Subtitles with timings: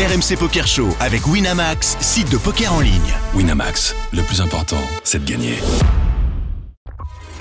[0.00, 3.12] RMC Poker Show avec Winamax, site de poker en ligne.
[3.34, 5.58] Winamax, le plus important, c'est de gagner.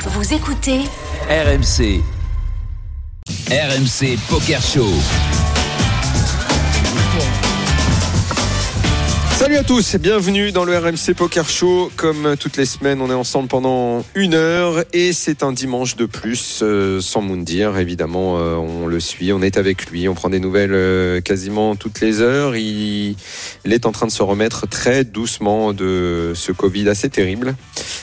[0.02, 0.82] Vous écoutez
[1.30, 2.04] RMC.
[3.50, 4.90] RMC Poker Show.
[9.40, 11.90] Salut à tous et bienvenue dans le RMC Poker Show.
[11.96, 16.06] Comme toutes les semaines, on est ensemble pendant une heure et c'est un dimanche de
[16.06, 17.78] plus euh, sans Moundir.
[17.78, 21.78] Évidemment, euh, on le suit, on est avec lui, on prend des nouvelles euh, quasiment
[21.78, 22.58] toutes les heures.
[22.58, 23.16] Il,
[23.64, 27.56] il est en train de se remettre très doucement de ce Covid assez terrible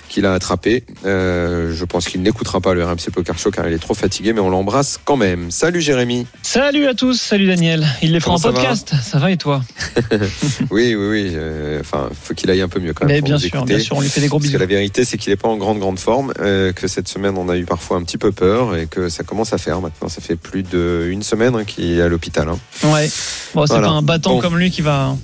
[0.08, 0.84] qu'il a attrapé.
[1.04, 4.40] Je pense qu'il n'écoutera pas le RMC Poker Show car il est trop fatigué, mais
[4.40, 5.50] on l'embrasse quand même.
[5.50, 6.26] Salut Jérémy.
[6.42, 7.86] Salut à tous, salut Daniel.
[8.00, 8.94] Il les Comment en ça va podcast.
[9.02, 9.62] Ça va et toi?
[10.70, 11.25] Oui, oui, oui.
[11.34, 13.14] Euh, Enfin, faut qu'il aille un peu mieux quand même.
[13.16, 13.74] Mais bien sûr, écouter.
[13.74, 14.60] bien sûr, on lui fait des gros Parce que bisous.
[14.60, 17.48] la vérité, c'est qu'il n'est pas en grande, grande forme, euh, que cette semaine, on
[17.48, 20.08] a eu parfois un petit peu peur et que ça commence à faire maintenant.
[20.08, 22.48] Ça fait plus d'une semaine hein, qu'il est à l'hôpital.
[22.48, 22.58] hein.
[22.84, 23.10] Ouais.
[23.54, 23.88] Bon, c'est Voilà.
[23.88, 24.40] pas un battant Bon.
[24.40, 25.16] comme lui qui va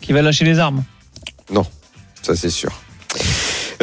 [0.00, 0.82] qui va lâcher les armes.
[1.50, 1.64] Non,
[2.22, 2.72] ça c'est sûr.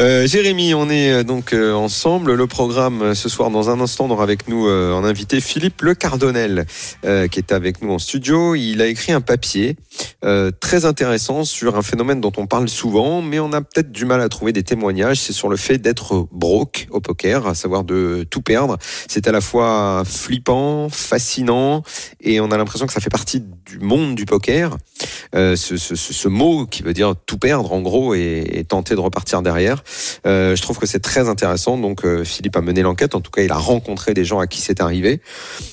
[0.00, 2.32] Euh, Jérémy, on est euh, donc euh, ensemble.
[2.32, 5.82] Le programme euh, ce soir, dans un instant, on aura avec nous en invité Philippe
[5.82, 6.64] Le Cardonnel,
[7.04, 8.54] euh, qui est avec nous en studio.
[8.54, 9.76] Il a écrit un papier
[10.24, 14.06] euh, très intéressant sur un phénomène dont on parle souvent, mais on a peut-être du
[14.06, 15.18] mal à trouver des témoignages.
[15.20, 18.78] C'est sur le fait d'être broke au poker, à savoir de tout perdre.
[19.06, 21.82] C'est à la fois flippant, fascinant,
[22.22, 24.78] et on a l'impression que ça fait partie du monde du poker.
[25.34, 28.64] Euh, ce, ce, ce, ce mot qui veut dire tout perdre en gros et, et
[28.64, 29.82] tenter de repartir derrière.
[30.26, 31.76] Euh, je trouve que c'est très intéressant.
[31.78, 33.14] Donc euh, Philippe a mené l'enquête.
[33.14, 35.20] En tout cas, il a rencontré des gens à qui c'est arrivé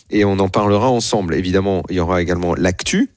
[0.10, 1.36] et on en parlera ensemble.
[1.36, 3.12] Évidemment, il y aura également l'actu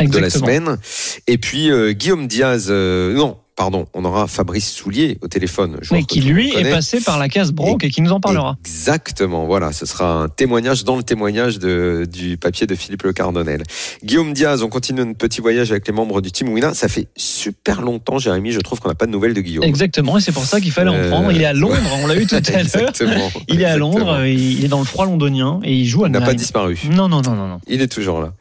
[0.00, 0.78] de la semaine.
[1.26, 5.76] Et puis euh, Guillaume Diaz, non, pardon, on aura Fabrice Soulier au téléphone.
[5.92, 8.56] Mais qui lui est passé par la case Brock et qui nous en parlera.
[8.64, 13.12] Exactement, voilà, ce sera un témoignage dans le témoignage de, du papier de Philippe Le
[13.12, 13.62] Cardonnel.
[14.02, 16.72] Guillaume Diaz, on continue notre petit voyage avec les membres du Team Wina.
[16.72, 19.64] Ça fait super longtemps, Jérémy, je trouve qu'on n'a pas de nouvelles de Guillaume.
[19.64, 21.30] Exactement, et c'est pour ça qu'il fallait Euh, en prendre.
[21.30, 22.60] Il est à Londres, on l'a eu tout à l'heure.
[22.60, 23.30] Exactement.
[23.48, 23.76] Il est à.
[23.76, 26.78] Londres, il est dans le froid londonien et il joue à Il n'a pas disparu.
[26.90, 27.60] Non, non, non, non, non.
[27.66, 28.32] Il est toujours là.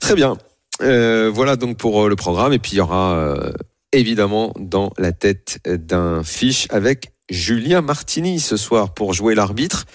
[0.00, 0.38] Très bien.
[0.82, 2.52] Euh, voilà donc pour euh, le programme.
[2.52, 3.50] Et puis il y aura euh,
[3.92, 9.86] évidemment dans la tête d'un fiche avec Julien Martini ce soir pour jouer l'arbitre.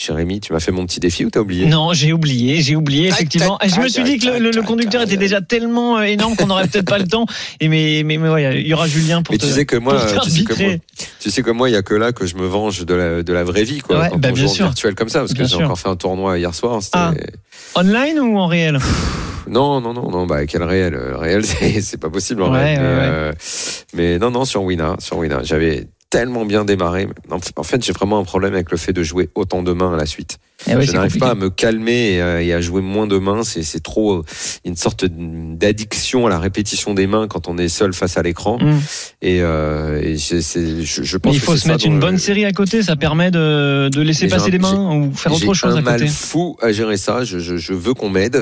[0.00, 1.66] Jérémy, tu m'as fait mon petit défi ou t'as oublié?
[1.66, 3.58] Non, j'ai oublié, j'ai oublié, effectivement.
[3.62, 6.88] je me suis dit que le, conducteur était déjà tellement euh, énorme qu'on n'aurait peut-être
[6.88, 7.26] pas le temps.
[7.60, 9.76] Et mais, mais, mais ouais, il y aura Julien pour Mais te, tu sais que
[9.76, 10.80] moi, tu sais que moi, t'arbitrer.
[11.20, 13.22] tu sais que moi, il y a que là que je me venge de la,
[13.22, 14.00] de la vraie vie, quoi.
[14.00, 14.66] Ouais, quand bah, on bien joue en sûr.
[14.66, 16.80] virtuel comme ça, parce que j'ai encore fait un tournoi hier soir.
[16.94, 17.12] Ah.
[17.74, 18.78] Online ou en réel?
[19.48, 21.44] Non, non, non, non, bah quel réel, euh, réel,
[21.82, 22.76] c'est pas possible en Ouais, vrai.
[22.76, 23.08] ouais, mais, ouais.
[23.10, 23.32] euh,
[23.94, 27.06] mais non, non, sur Wina, sur Wina, j'avais tellement bien démarré.
[27.56, 29.96] En fait, j'ai vraiment un problème avec le fait de jouer autant de mains à
[29.96, 30.38] la suite.
[30.66, 33.42] Eh je n'arrive pas à me calmer et à, et à jouer moins de mains.
[33.44, 34.22] C'est trop euh,
[34.64, 38.58] une sorte d'addiction à la répétition des mains quand on est seul face à l'écran.
[38.60, 38.78] Mm.
[39.22, 42.18] Et, euh, et je, je, je pense Mais il faut se mettre une le- bonne
[42.18, 45.54] série à côté, ça permet de, de laisser Mais passer les mains ou faire autre
[45.54, 46.10] chose un à mal côté.
[46.10, 47.24] fou à gérer ça.
[47.24, 48.38] Je, je, je veux qu'on m'aide.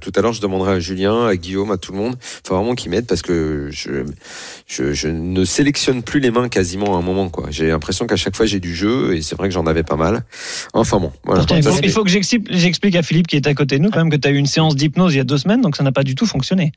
[0.00, 2.14] Tout à l'heure, je demanderai à Julien, à Guillaume, à tout le monde.
[2.44, 6.98] Il faut vraiment qu'ils m'aident parce que je, ne sélectionne plus les mains quasiment à
[6.98, 7.30] un moment.
[7.50, 9.96] J'ai l'impression qu'à chaque fois, j'ai du jeu et c'est vrai que j'en avais pas
[9.96, 10.24] mal.
[10.72, 11.40] Enfin bon, voilà.
[11.40, 13.78] Pourtant, il Ça, faut, c'est- il faut que j'explique à Philippe qui est à côté
[13.78, 15.38] de nous quand même que tu as eu une séance d'hypnose il y a deux
[15.38, 16.72] semaines, donc ça n'a pas du tout fonctionné.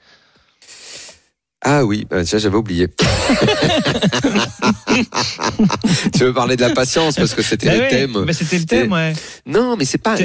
[1.63, 2.87] Ah oui, bah, tiens, j'avais oublié.
[6.13, 8.23] tu veux parler de la patience parce que c'était Bah le ouais, thème.
[8.25, 9.13] bah c'était le thème, ouais.
[9.45, 10.15] Non, mais c'est pas.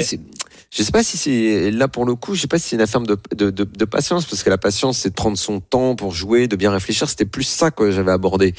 [0.69, 2.35] Je sais pas si c'est là pour le coup.
[2.35, 4.57] Je sais pas si c'est une affaire de, de, de, de patience parce que la
[4.57, 7.09] patience c'est de prendre son temps pour jouer, de bien réfléchir.
[7.09, 8.53] C'était plus ça que j'avais abordé.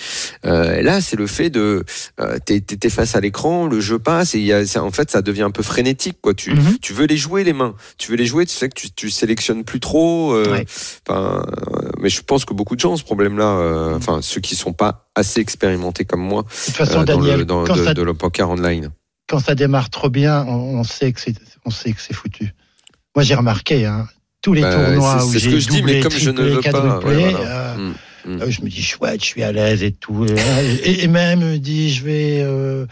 [0.47, 1.85] Euh, là, c'est le fait de
[2.21, 5.11] euh, t'es t'es- t'es face à l'écran, le jeu passe et y a, en fait
[5.11, 6.33] ça devient un peu frénétique quoi.
[6.35, 6.79] Tu Mhm.
[6.81, 8.47] tu veux les jouer les mains, tu veux les jouer.
[8.47, 10.33] Tu sais que tu, tu sélectionnes plus trop.
[10.33, 10.67] euh, Ouais.
[11.11, 11.43] euh,
[12.01, 13.59] mais je pense que beaucoup de gens ont ce problème-là.
[13.59, 17.19] euh, Enfin, ceux qui sont pas assez expérimentés comme moi De toute façon, euh, dans
[17.19, 18.91] Daniel, le dans, de, ça, de le poker online.
[19.29, 21.35] quand ça démarre trop bien, on, on sait que c'est,
[21.69, 22.53] on sait que c'est foutu.
[23.15, 24.09] Moi, j'ai remarqué, hein,
[24.43, 26.55] tous les Bah, tournois où j'ai que je dis, doublé, mais comme je ne triplé,
[26.55, 27.73] veux pas, quadruplé, ouais, voilà.
[27.75, 27.95] euh, Mm,
[28.37, 28.43] mm.
[28.43, 30.25] euh, je me dis chouette, je suis à l'aise et tout.
[30.25, 32.87] euh, et, et même me dis je vais, euh,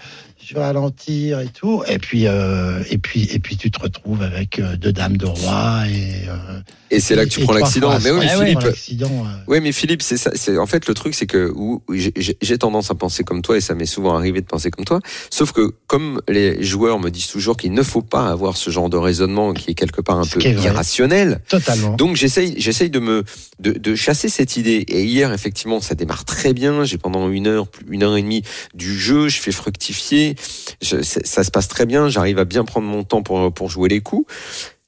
[0.49, 1.83] je vais ralentir et tout.
[1.89, 5.27] Et puis, euh, et puis, et puis tu te retrouves avec euh, deux dames de
[5.27, 6.29] roi et.
[6.29, 6.61] euh,
[6.91, 7.99] Et c'est là que tu prends l'accident.
[8.05, 9.25] Mais oui, mais ouais, Philippe, euh.
[9.49, 10.31] Oui, mais Philippe, c'est ça.
[10.35, 13.61] C'est en fait le truc, c'est que où j'ai- tendance à penser comme toi et
[13.61, 15.01] ça m'est souvent arrivé de penser comme toi.
[15.31, 18.89] Sauf que comme les joueurs me disent toujours qu'il ne faut pas avoir ce genre
[18.89, 21.41] de raisonnement qui est quelque part un Ce peu irrationnel.
[21.49, 21.97] Totalement.
[21.97, 23.25] Donc j'essaye, j'essaye de me
[23.61, 24.85] de, de chasser cette idée.
[24.89, 26.85] Et hier, effectivement, ça démarre très bien.
[26.85, 28.43] J'ai pendant une heure, une heure et demie
[28.75, 30.36] du jeu, je fais fructifier.
[30.81, 32.09] Ça, se passe très bien.
[32.09, 34.27] J'arrive à bien prendre mon temps pour jouer les coups.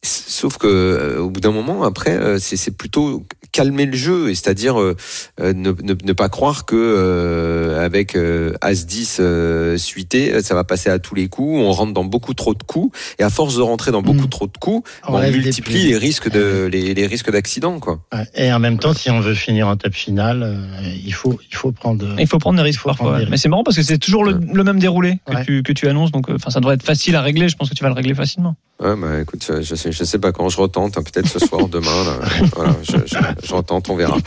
[0.03, 4.81] Sauf que euh, bout d'un moment, après, euh, c'est plutôt calmer le jeu, et c'est-à-dire
[4.81, 4.97] euh,
[5.41, 10.55] euh, ne, ne, ne pas croire que euh, avec euh, As 10 euh, suité, ça
[10.55, 11.59] va passer à tous les coups.
[11.61, 14.31] On rentre dans beaucoup trop de coups, et à force de rentrer dans beaucoup Mm.
[14.31, 18.01] trop de coups, On multiplie les risques de les, les risques d'accident, quoi.
[18.35, 21.57] Et en même temps, si on veut finir en table finale, euh, il faut, il
[21.57, 22.05] faut prendre.
[22.19, 23.29] Il faut prendre des risques faut prendre parfois.
[23.31, 25.45] Mais c'est marrant parce que c'est toujours le, le même déroulé que, Ouais.
[25.45, 26.11] tu, que tu annonces.
[26.13, 27.49] Donc, euh, enfin, ça devrait être facile à régler.
[27.49, 28.57] Je pense que tu vas le régler facilement.
[28.81, 31.41] Ouais, bah écoute, je, je sais, je sais pas quand je retente, hein, peut-être ce
[31.41, 31.91] soir, demain.
[32.05, 34.17] Là, voilà, je, je, je retente, on verra.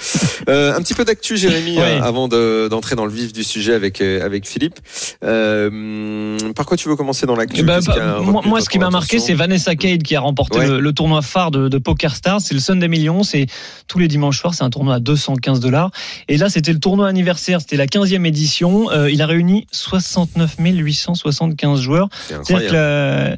[0.50, 2.00] Euh, un petit peu d'actu, Jérémy, Ouais.
[2.00, 4.80] euh, avant de- d'entrer dans le vif du sujet avec euh, avec Philippe.
[5.24, 8.90] Euh, par quoi tu veux commencer dans l'actu Eh ben, bah, moi, ce qui m'a
[8.90, 10.68] marqué, c'est Vanessa Cade qui a remporté Ouais.
[10.68, 12.42] le, le tournoi phare de, de Poker Stars.
[12.42, 13.24] C'est le Sunday Million.
[13.24, 13.46] C'est
[13.88, 14.54] tous les dimanches soirs.
[14.56, 15.92] C'est un tournoi à 215 dollars.
[16.28, 17.62] Et là, c'était le tournoi anniversaire.
[17.62, 18.90] C'était la 15e édition.
[19.08, 22.10] Il a réuni 69 875 joueurs.
[22.28, 23.38] C'est incroyable.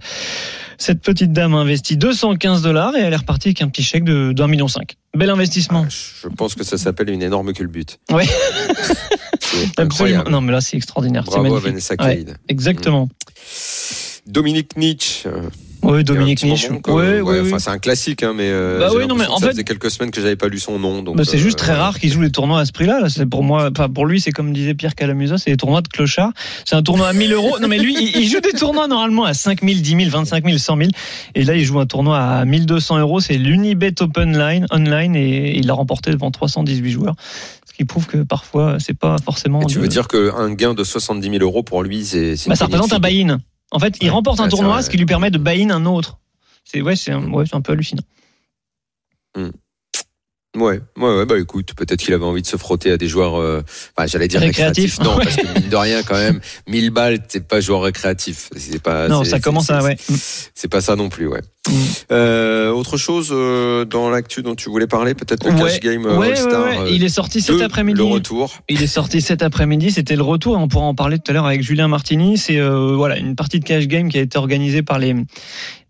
[0.78, 4.04] Cette petite dame a investi 215 dollars et elle est repartie avec un petit chèque
[4.04, 4.98] de d'un million cinq.
[5.16, 5.86] Bel investissement.
[5.90, 8.00] Je pense que ça s'appelle une énorme culbute.
[9.40, 10.24] C'est Absolument.
[10.30, 11.26] Non, mais là, c'est extraordinaire.
[11.26, 11.60] C'est Bravo à.
[11.60, 12.26] Vanessa Ouais.
[12.48, 13.10] Exactement.
[14.26, 15.30] Dominique Nietzsche.
[15.86, 16.54] Euh, Oui, Dominique que- Oui,
[16.94, 17.48] ouais, oui, oui.
[17.48, 19.64] enfin, c'est un classique, hein, mais, euh, Bah oui, non, mais en ça fait- faisait
[19.64, 21.02] quelques semaines que j'avais pas lu son nom.
[21.04, 23.00] Donc, Bah, c'est euh, juste très rare qu'il joue les tournois à ce prix-là.
[23.02, 25.82] Là, c'est pour moi, enfin pour lui, c'est comme disait Pierre Calamusa, c'est des tournois
[25.82, 26.32] de clochard.
[26.66, 27.58] C'est un tournoi à 1000 euros.
[27.60, 30.58] Non mais lui, il, il joue des tournois normalement à 5000, 10 000, 25 000,
[30.58, 30.90] 100 000.
[31.36, 33.20] Et là, il joue un tournoi à 1200 euros.
[33.20, 37.16] C'est l'Unibet Open Line online et il l'a remporté devant 318 joueurs.
[37.66, 39.62] Ce qui prouve que parfois, c'est pas forcément.
[39.62, 42.36] Et tu de- veux dire qu'un gain de 70 000 euros pour lui, c'est.
[42.48, 43.40] Bah, ça représente un buy-in.
[43.74, 44.10] En fait, il Ouais.
[44.12, 46.20] remporte un tournoi, ce qui lui permet de buy-in un autre.
[46.64, 48.04] C'est ouais, c'est un, ouais, c'est un peu hallucinant.
[50.56, 53.40] Ouais, ouais, ouais, bah écoute, peut-être qu'il avait envie de se frotter à des joueurs,
[53.40, 53.64] euh,
[53.98, 55.00] enfin, j'allais dire Récréatifs.
[55.00, 55.04] récréatifs.
[55.04, 58.50] Non, parce que mine de rien, quand même, 1000 balles, c'est pas joueur récréatif.
[58.56, 59.08] C'est pas.
[59.08, 59.98] non, ça commence à ouais.
[60.54, 61.42] C'est pas ça non plus, ouais.
[61.68, 61.74] Mm.
[62.12, 66.06] Euh, autre chose euh, dans l'actu dont tu voulais parler, peut-être le Ouais, cash game
[66.06, 66.88] ouais, All-Star.
[66.88, 67.98] Il est sorti cet 2, après-midi.
[67.98, 68.54] Le retour.
[68.70, 71.34] Il est sorti cet après-midi, c'était le retour et on pourra en parler tout à
[71.34, 72.38] l'heure avec Julien Martini.
[72.38, 75.16] C'est voilà une partie de cash game qui a été organisée par les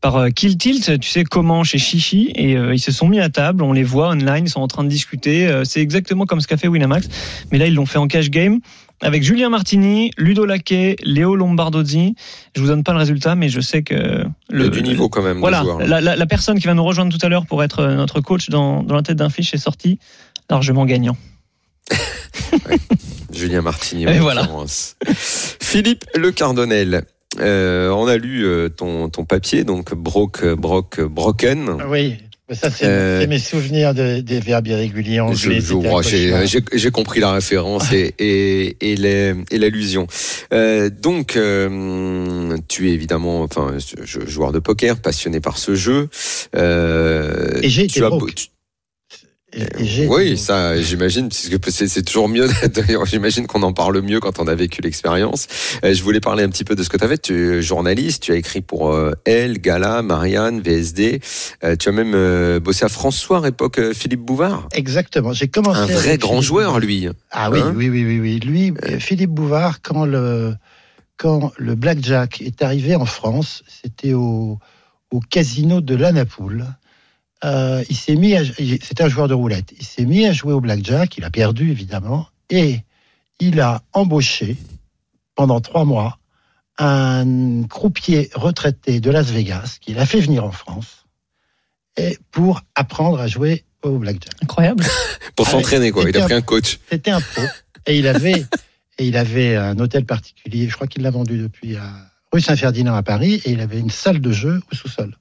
[0.04, 3.22] par euh, Kill Tilt, tu sais comment chez Chichi et euh, ils se sont mis
[3.22, 5.48] à table, on les voit online, ils sont en train de discuter.
[5.48, 7.08] Euh, c'est exactement comme ce qu'a fait Winamax,
[7.52, 8.60] mais là ils l'ont fait en cash game
[9.02, 12.16] avec Julien Martini, Ludo Laquet, Léo Lombardozzi.
[12.54, 15.40] Je vous donne pas le résultat, mais je sais que a du niveau quand même.
[15.40, 15.88] voilà, joueurs, là.
[15.88, 18.50] la, la- la personne qui va nous rejoindre tout à l'heure pour être notre coach
[18.50, 20.00] dans, dans la tête d'un fiche est sortie
[20.50, 21.16] largement gagnant.
[23.34, 24.04] Julien Martini.
[24.04, 24.48] Et voilà.
[25.08, 27.06] Philippe Le Cardonnel.
[27.40, 31.78] Euh, on a lu euh, ton, ton papier, donc Brock, Brock, Broken.
[31.90, 32.16] Oui,
[32.52, 35.36] ça, c'est Euh, mes souvenirs de- des verbes irréguliers anglais.
[36.76, 38.78] j'ai- compris la référence et, et,
[39.50, 40.06] et l'allusion.
[40.54, 43.78] Euh, donc, euh, tu es évidemment, enfin,
[44.28, 46.10] joueur de poker, passionné par ce jeu.
[46.56, 48.50] Euh, Et j'ai tu été as broke.
[49.56, 52.48] Et- oui, ça, j'imagine, puisque c'est c'est toujours mieux.
[53.06, 55.48] J'imagine qu'on en parle mieux quand on a vécu l'expérience.
[55.86, 57.18] Euh, je voulais parler un petit peu de ce que tu as fait.
[57.22, 61.20] Tu es journaliste, tu as écrit pour euh, Elle, Gala, Marianne, VSD.
[61.64, 64.68] Euh, tu as même bossé à François, à époque Philippe Bouvard.
[64.74, 65.34] Exactement.
[65.34, 65.80] J'ai commencé.
[65.80, 66.80] Un vrai grand Philippe joueur, Bouvard.
[66.80, 67.08] lui.
[67.32, 68.40] Ah oui, Hein oui, oui, oui, oui.
[68.40, 70.56] Lui, Philippe Bouvard, quand le
[71.18, 74.58] quand le blackjack est arrivé en France, c'était au
[75.12, 76.66] au casino de l'Anapoule.
[77.44, 78.36] Euh, il s'est mis,
[78.82, 79.74] c'était un joueur de roulette.
[79.78, 81.18] Il s'est mis à jouer au blackjack.
[81.18, 82.80] Il a perdu évidemment, et
[83.40, 84.58] il a embauché
[85.36, 86.20] pendant trois mois
[86.78, 91.06] un croupier retraité de Las Vegas qu'il a fait venir en France
[91.98, 94.34] et pour apprendre à jouer au blackjack.
[94.42, 94.86] Incroyable.
[95.36, 96.08] Pour Ah s'entraîner, quoi.
[96.08, 96.80] Il a pris un coach.
[96.90, 97.42] C'était un pro.
[97.86, 98.46] Et il avait,
[98.98, 100.70] et il avait un hôtel particulier.
[100.70, 101.92] Je crois qu'il l'a vendu depuis à
[102.32, 103.42] rue Saint-Ferdinand à Paris.
[103.46, 105.18] Et il avait une salle de jeu au sous-sol.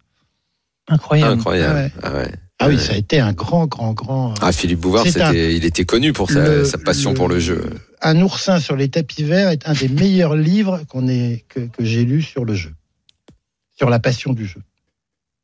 [0.88, 1.32] Incroyable.
[1.32, 1.74] Incroyable.
[1.78, 1.92] Ouais.
[2.02, 2.32] Ah, ouais.
[2.58, 4.34] Ah oui, ça a été un grand, grand, grand.
[4.40, 7.26] Ah, Philippe Bouvard, C'est c'était, un- il était connu pour sa, Le- sa passion pour
[7.28, 7.64] le jeu.
[8.02, 11.84] Un oursin sur les tapis verts est un des meilleurs livres qu'on ait, que, que
[11.84, 12.72] j'ai lu sur le jeu.
[13.76, 14.60] Sur la passion du jeu.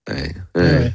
[0.09, 0.33] Ouais.
[0.55, 0.79] Ouais, Ouais.
[0.79, 0.93] ouais.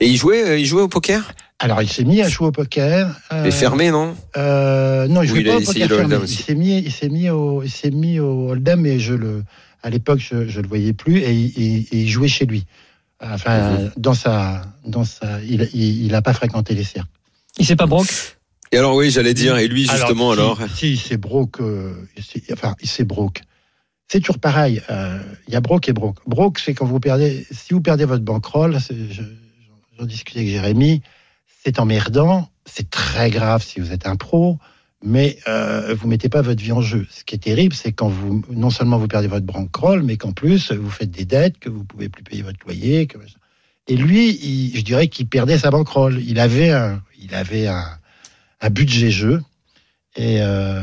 [0.00, 1.32] Et il jouait, euh, il jouait au poker?
[1.58, 3.18] Alors, il s'est mis à jouer au poker.
[3.32, 4.14] euh, Mais fermé, non?
[4.36, 6.16] Euh, non, il Ou jouait il a pas au poker fermé.
[6.22, 9.42] Il s'est mis, il s'est mis au, il s'est mis au hold'em et je le,
[9.82, 12.66] à l'époque, je, je le voyais plus et, il- et- et il jouait chez lui.
[13.20, 17.08] Enfin, dans sa, dans sa, il, il, il a pas fréquenté les cercles.
[17.58, 18.08] Il s'est pas broke?
[18.72, 22.52] Et alors, oui, j'allais dire, et lui, justement, alors, si, si, c'est broke, euh, c'est-
[22.52, 23.42] enfin, c'est broke.
[24.08, 24.80] C'est toujours pareil.
[24.90, 26.18] euh, Il y a broke et broke.
[26.26, 28.78] Broke, c'est quand vous perdez, si vous perdez votre bankroll,
[29.98, 31.02] j'en discutais avec Jérémy,
[31.64, 34.58] c'est emmerdant, c'est très grave si vous êtes un pro,
[35.04, 37.06] mais euh, vous mettez pas votre vie en jeu.
[37.10, 40.32] Ce qui est terrible, c'est quand vous, non seulement vous perdez votre bankroll, mais qu'en
[40.32, 43.08] plus vous faites des dettes, que vous pouvez plus payer votre loyer.
[43.88, 46.20] Et lui, je dirais qu'il perdait sa bankroll.
[46.22, 47.98] Il avait un, il avait un,
[48.70, 49.42] budget jeu.
[50.16, 50.82] Et euh,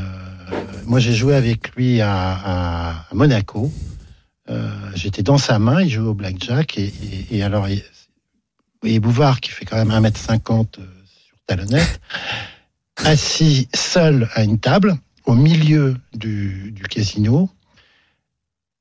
[0.85, 3.71] moi, j'ai joué avec lui à, Monaco.
[4.49, 6.77] Euh, J'étais dans sa main, il jouait au blackjack.
[6.77, 7.83] Et, alors, il-
[8.83, 11.99] et Bouvard, qui fait quand même 1m50 euh, sur talonnette,
[13.05, 17.49] assis seul à une table, au milieu du, du casino,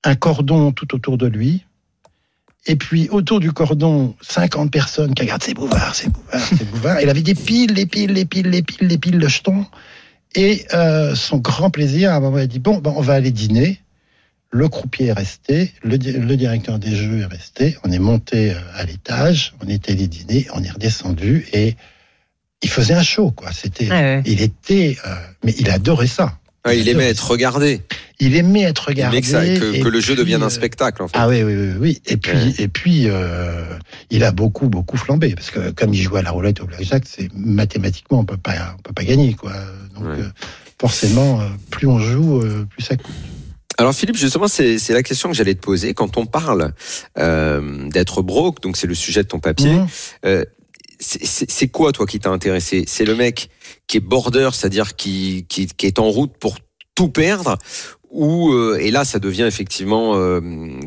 [0.05, 1.65] un cordon tout autour de lui,
[2.67, 7.01] et puis autour du cordon, 50 personnes qui regardent, c'est Bouvard, c'est Bouvard, c'est Bouvard.
[7.01, 9.67] Il avait des piles, les piles, les piles, les piles, les piles de jetons.
[10.35, 13.15] Et euh, son grand plaisir, à un moment, il a dit, bon, ben, on va
[13.15, 13.81] aller dîner.
[14.51, 17.77] Le croupier est resté, le, le directeur des jeux est resté.
[17.85, 21.77] On est monté euh, à l'étage, on était allé dîner, on est redescendu et
[22.63, 23.51] il faisait un show, quoi.
[23.53, 24.23] C'était, ouais.
[24.27, 26.39] il était, euh, mais il adorait ça.
[26.67, 27.81] Ouais, il aimait être regardé.
[28.19, 29.19] Il aimait être Il regardé.
[29.19, 31.17] aimait que, ça- que- et que le jeu puis, devienne un euh, spectacle, en fait.
[31.17, 32.03] ah oui, oui, oui, oui.
[32.07, 32.55] Et puis, Ouais.
[32.59, 33.63] et puis, euh,
[34.11, 37.05] il a beaucoup, beaucoup flambé parce que comme il joue à la roulette au blackjack,
[37.07, 39.53] c'est mathématiquement on peut pas, on peut pas gagner, quoi.
[39.95, 40.23] Donc Ouais.
[40.23, 40.29] euh,
[40.81, 43.15] forcément, plus on joue, euh, plus ça coûte.
[43.79, 45.93] Alors Philippe, justement, c'est c'est la question que j'allais te poser.
[45.95, 46.73] Quand on parle
[47.19, 49.77] euh, d'être broke, donc c'est le sujet de ton papier,
[50.25, 50.43] euh,
[50.99, 52.85] c'est- quoi, toi, qui t'a intéressé?
[52.87, 53.51] C'est le mec
[53.87, 56.57] qui est border, c'est-à-dire qui, qui, qui est en route pour
[56.95, 57.57] tout perdre?
[58.17, 60.41] Ou euh, et là ça devient effectivement euh,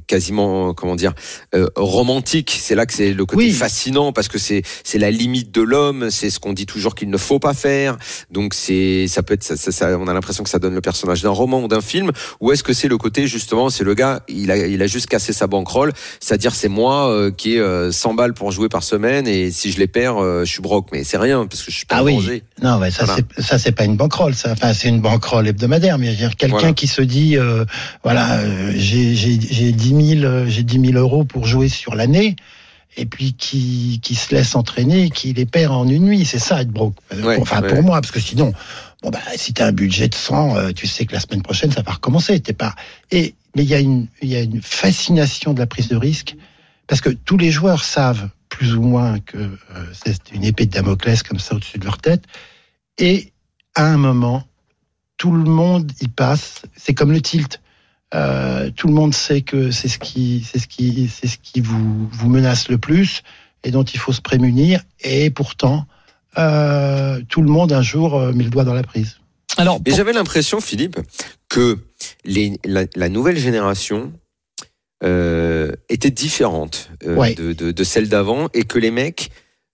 [0.07, 1.13] quasiment comment dire
[1.53, 3.51] euh, romantique c'est là que c'est le côté Oui.
[3.51, 7.09] fascinant parce que c'est c'est la limite de l'homme c'est ce qu'on dit toujours qu'il
[7.09, 7.97] ne faut pas faire
[8.31, 10.81] donc c'est ça peut être ça, ça- ça- on a l'impression que ça donne le
[10.81, 13.93] personnage d'un roman ou d'un film ou est-ce que c'est le côté justement c'est le
[13.93, 17.59] gars il a il a juste cassé sa bankroll c'est-à-dire c'est moi euh, qui ai
[17.59, 20.61] euh, 100 balles pour jouer par semaine et si je les perds euh, je suis
[20.61, 22.41] broke mais c'est rien parce que je suis pas Ah oui.
[22.61, 23.21] Non, mais ça, Voilà.
[23.37, 24.35] c'est ça, c'est pas une banquerolle.
[24.35, 25.97] Ça, enfin, c'est une banquerolle hebdomadaire.
[25.97, 26.73] Mais quelqu'un Voilà.
[26.73, 27.65] qui se dit, euh,
[28.03, 31.95] voilà, euh, j'ai j'ai j'ai 10 000, euh, j'ai 10 000 euros pour jouer sur
[31.95, 32.35] l'année.
[32.97, 36.39] Et puis qui, qui se laisse entraîner, et qui les perd en une nuit, c'est
[36.39, 36.95] ça être broke.
[37.15, 37.69] Ouais, enfin ouais.
[37.69, 38.51] pour moi, parce que sinon,
[39.03, 41.71] bon bah si t'as un budget de 100, euh, tu sais que la semaine prochaine
[41.71, 42.39] ça va recommencer.
[42.39, 42.75] T'es pas.
[43.11, 45.95] Et mais il y a une il y a une fascination de la prise de
[45.95, 46.35] risque
[46.87, 50.71] parce que tous les joueurs savent plus ou moins que euh, c'est une épée de
[50.71, 52.23] Damoclès comme ça au-dessus de leur tête.
[52.97, 53.31] Et
[53.75, 54.43] à un moment,
[55.19, 56.63] tout le monde y passe.
[56.75, 57.61] C'est comme le tilt.
[58.15, 61.61] Euh, tout le monde sait que c'est ce qui, c'est ce qui, c'est ce qui
[61.61, 63.21] vous vous menace le plus
[63.63, 64.81] et dont il faut se prémunir.
[65.01, 65.85] Et pourtant,
[66.39, 69.17] euh, tout le monde un jour euh, met le doigt dans la prise.
[69.57, 70.97] Alors, pour- j'avais l'impression, Philippe,
[71.49, 71.77] que
[72.25, 74.11] les, la, la nouvelle génération
[75.03, 77.35] euh, était différente euh, Ouais.
[77.35, 79.29] de, de, de celle d'avant et que les mecs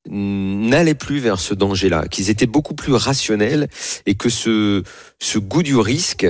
[0.10, 3.68] n'allaient plus vers ce danger-là, qu'ils étaient beaucoup plus rationnels
[4.06, 4.84] et que ce,
[5.20, 6.28] ce goût du risque,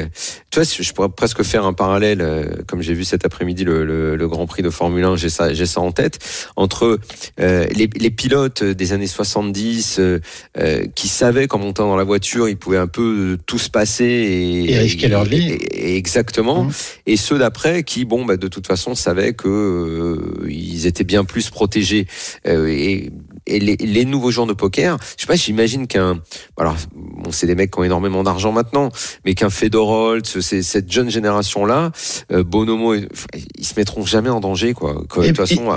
[0.51, 3.83] tu vois, je pourrais presque faire un parallèle, euh, comme j'ai vu cet après-midi le,
[3.85, 6.19] le, le Grand Prix de Formule 1, j'ai ça, j'ai ça en tête,
[6.55, 6.99] entre
[7.39, 10.19] euh, les, les pilotes des années 70 euh,
[10.57, 14.05] euh, qui savaient qu'en montant dans la voiture, ils pouvaient un peu tout se passer
[14.05, 15.51] et, Et risquer leur vie.
[15.51, 16.63] et- exactement.
[16.65, 16.71] Mhm.
[17.07, 21.25] Et ceux d'après qui, bon, bah, de toute façon, savaient que euh, ils étaient bien
[21.25, 22.07] plus protégés.
[22.47, 23.11] Euh, et
[23.47, 26.19] et les, les nouveaux joueurs de poker, je sais pas, j'imagine qu'un,
[26.57, 28.89] alors, bon, c'est des mecs qui ont énormément d'argent maintenant,
[29.23, 31.91] mais qu'un Fedorholtz, c'est cette jeune génération-là,
[32.31, 34.93] euh, Bonomo, ils se mettront jamais en danger, quoi.
[34.93, 35.71] De toute façon,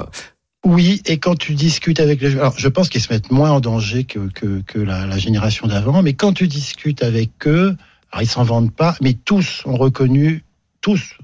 [0.64, 3.60] Oui, et quand tu discutes avec les alors je pense qu'ils se mettent moins en
[3.60, 7.76] danger que, que, que la, la génération d'avant, mais quand tu discutes avec eux,
[8.10, 10.44] alors ils s'en vendent pas, mais tous ont reconnu,
[10.80, 11.14] tous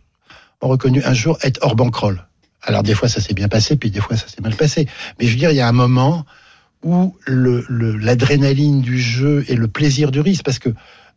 [0.61, 2.27] ont reconnu un jour être hors bankroll.
[2.65, 4.87] Alors des fois ça s'est bien passé, puis des fois ça s'est mal passé.
[5.19, 6.25] Mais je veux dire, il y a un moment
[6.83, 10.71] où le- le- l'adrénaline du jeu et le plaisir du risque, parce que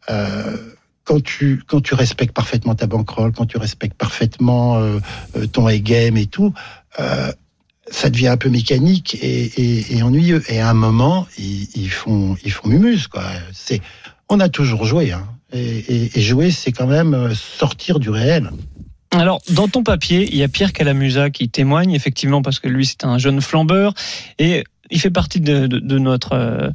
[0.09, 0.57] euh,
[1.03, 4.99] quand tu quand tu respectes parfaitement ta bankroll, quand tu respectes parfaitement euh,
[5.35, 6.53] euh, ton A-game et tout,
[6.99, 7.31] euh,
[7.89, 10.43] ça devient un peu mécanique et, et, et ennuyeux.
[10.49, 13.23] Et à un moment, ils, ils font ils font mumuse quoi.
[13.53, 13.81] C'est
[14.29, 15.25] on a toujours joué, hein.
[15.53, 18.51] Et, et, et jouer, c'est quand même euh, sortir du réel.
[19.11, 22.85] Alors, dans ton papier, il y a Pierre Calamusa qui témoigne, effectivement, parce que lui,
[22.85, 23.93] c'est un jeune flambeur,
[24.39, 26.33] et il fait partie de, de, de notre...
[26.33, 26.69] euh,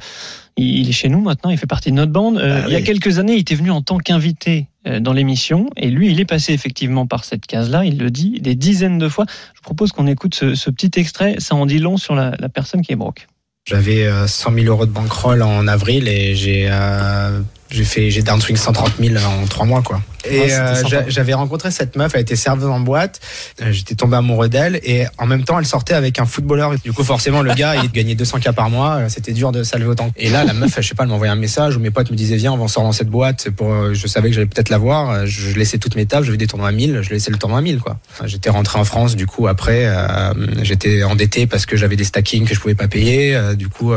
[0.55, 2.37] il est chez nous maintenant, il fait partie de notre bande.
[2.37, 2.83] Euh, Ah Il y a oui.
[2.83, 6.25] quelques années, il était venu en tant qu'invité euh, dans l'émission, et lui, il est
[6.25, 9.25] passé effectivement par cette case-là, il le dit, des dizaines de fois.
[9.55, 12.49] Je propose qu'on écoute ce, ce petit extrait, ça en dit long sur la, la
[12.49, 13.27] personne qui est broke.
[13.65, 16.67] J'avais euh, 100 000 euros de bankroll en avril et j'ai
[17.69, 20.01] j'ai fait j'ai downswing 130 000 en trois mois quoi.
[20.25, 23.19] Et Ah, c'était euh, j'avais rencontré cette meuf, elle était serveuse en boîte.
[23.61, 26.75] Euh, J'étais tombé amoureux d'elle et en même temps elle sortait avec un footballeur.
[26.83, 29.63] Du coup forcément le gars il gagnait 200 k par mois, euh, c'était dur de
[29.63, 30.11] salver autant.
[30.15, 32.15] Et là la meuf, je sais pas, elle m'envoyait un message où mes potes me
[32.15, 33.49] disaient viens on va en sortir dans cette boîte.
[33.49, 35.25] Pour je savais que j'allais peut-être la voir.
[35.25, 37.59] Je, je laissais toutes mes tables, j'avais des tournois à 1000, je laissais le tournoi
[37.59, 37.97] à 1000 quoi.
[38.25, 42.45] J'étais rentré en France du coup après, euh, j'étais endetté parce que j'avais des stackings
[42.45, 43.35] que je pouvais pas payer.
[43.35, 43.93] Euh, du coup.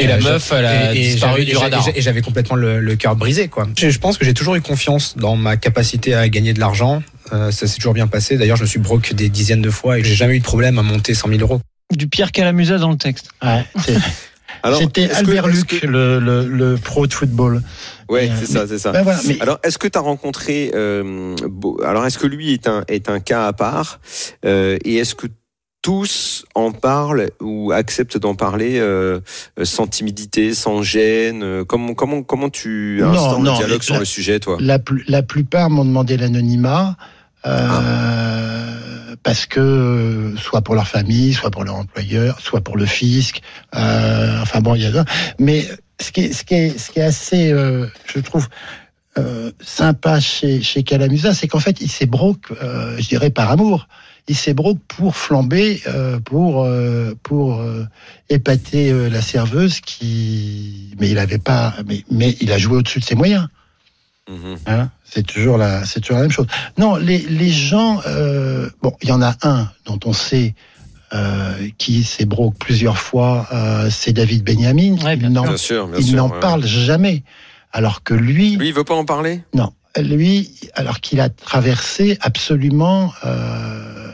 [0.00, 1.88] Euh, Et la Euh, meuf, elle a et- disparu du radar.
[1.94, 3.66] Et j'avais complètement le, le cœur brisé, quoi.
[3.78, 7.02] Je, je pense que j'ai toujours eu confiance dans ma capacité à gagner de l'argent.
[7.32, 8.36] Euh, ça s'est toujours bien passé.
[8.36, 10.78] D'ailleurs, je me suis broke des dizaines de fois et j'ai jamais eu de problème
[10.78, 11.60] à monter 100 000 euros.
[11.94, 13.28] Du Pierre Calamusa dans le texte.
[13.42, 13.64] Ouais,
[14.78, 17.62] C'était que- Albert Luc, que- le, le, le pro de football.
[18.08, 18.92] Ouais, Mais, c'est ça, c'est ça.
[18.92, 21.34] Ben voilà, mais Alors, est-ce que tu as rencontré euh,
[21.84, 24.00] Alors, est-ce que lui est un est un cas à part
[24.46, 25.26] euh, Et est-ce que
[25.84, 29.20] tous en parlent ou acceptent d'en parler euh,
[29.58, 34.00] euh, sans timidité, sans gêne euh, Comment comment comment tu non, le dialogue sur la-
[34.00, 34.56] le sujet, toi?
[34.60, 36.96] La, plu- la plupart m'ont demandé l'anonymat.
[37.46, 43.42] euh, Parce que soit pour leur famille, soit pour leur employeur, soit pour le fisc.
[43.76, 45.04] euh, enfin bon, il y a.
[45.38, 45.68] Mais
[46.00, 48.48] ce qui est, ce qui est, ce qui est assez, euh, je trouve,
[49.60, 51.90] sympa chez, chez Calamusa, c'est qu'en fait, il
[52.62, 53.86] euh, je dirais par amour.
[54.26, 57.84] Il s'est broke pour flamber, euh, pour euh, pour euh,
[58.30, 63.00] épater euh, la serveuse qui, mais il avait pas, mais, mais il a joué au-dessus
[63.00, 63.48] de ses moyens.
[64.30, 64.56] Mhm.
[64.66, 66.46] Hein, c'est toujours la, c'est toujours la même chose.
[66.78, 70.54] Non, les, les gens, euh, bon, il y en a un dont on sait
[71.12, 74.96] euh, qui s'est broke plusieurs fois, euh, c'est David Benjamin.
[75.04, 76.16] Ouais, bien il n'en, Bien sûr, bien il sûr.
[76.16, 76.40] n'en ouais.
[76.40, 77.22] parle jamais,
[77.72, 79.42] alors que lui, Lui, il veut pas en parler?
[79.52, 84.12] Non, lui, alors qu'il a traversé absolument euh,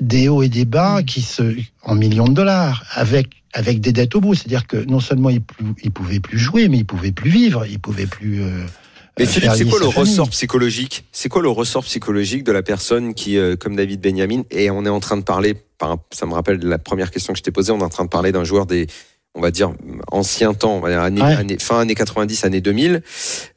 [0.00, 4.14] des hauts et des bas qui se, en millions de dollars, avec avec des dettes
[4.14, 4.34] au bout.
[4.34, 5.42] C'est-à-dire que non seulement il,
[5.82, 8.42] il pouvait plus jouer, mais il pouvait plus vivre, il pouvait plus.
[8.42, 8.64] euh,
[9.18, 10.10] Mais Philippe, c'est quoi le famille.
[10.10, 11.06] ressort psychologique?
[11.12, 14.84] C'est quoi le ressort psychologique de la personne qui, euh, comme David Benjamin, et on
[14.84, 17.50] est en train de parler, par, ça me rappelle la première question que je t'ai
[17.50, 18.86] posée, on est en train de parler d'un joueur des,
[19.38, 19.72] on va dire,
[20.10, 21.32] anciens temps, on va dire année- Ouais.
[21.34, 23.02] année- fin années 90, années 2000.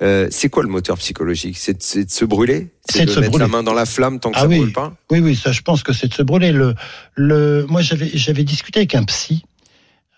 [0.04, 1.58] Euh, c'est quoi le moteur psychologique?
[1.58, 2.70] C'est de, c'est de se brûler?
[2.88, 3.46] C'est de se mettre brûler.
[3.46, 4.58] la main dans la flamme tant que Ah ça oui.
[4.60, 4.94] brûle pas?
[5.10, 6.52] Oui, oui, ça, je pense que c'est de se brûler.
[6.52, 6.76] Le,
[7.16, 9.44] le, moi, j'avais, j'avais discuté avec un psy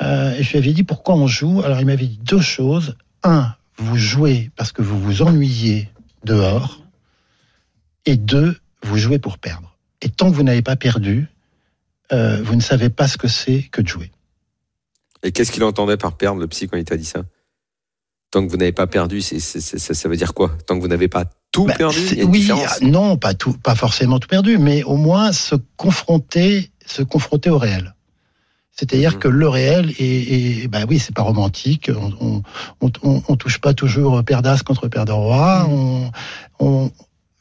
[0.01, 1.61] euh, et je lui avais dit pourquoi on joue?
[1.63, 2.95] Alors, il m'avait dit deux choses.
[3.23, 5.89] Un, vous jouez parce que vous vous ennuyez
[6.25, 6.81] dehors.
[8.05, 9.75] Et deux, vous jouez pour perdre.
[10.01, 11.27] Et tant que vous n'avez pas perdu,
[12.11, 14.11] euh, vous ne savez pas ce que c'est que de jouer.
[15.23, 17.23] Et qu'est-ce qu'il entendait par perdre, le psy, quand il t'a dit ça?
[18.31, 20.51] Tant que vous n'avez pas perdu, c'est, c'est- c'est- ça, ça veut dire quoi?
[20.65, 22.79] Tant que vous n'avez pas tout Bah, perdu c'est- il y a une oui, différence?
[22.81, 27.49] ah, non, pas tout, pas forcément tout perdu, mais au moins se confronter, se confronter
[27.51, 27.93] au réel.
[28.71, 29.19] C'est-à-dire Mhm.
[29.19, 30.03] que le réel est,
[30.63, 31.91] est- bah oui, c'est pas romantique.
[31.95, 32.41] On, on,
[32.81, 35.67] on, on- on touche pas toujours père d'as contre père de roi.
[35.69, 36.09] On,
[36.59, 36.91] on,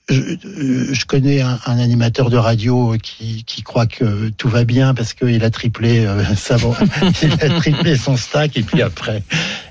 [0.08, 4.64] je, euh, je connais un, un animateur de radio qui, qui croit que tout va
[4.64, 6.56] bien parce qu'il a triplé euh, sa-
[7.22, 9.22] il a triplé son stack et puis après.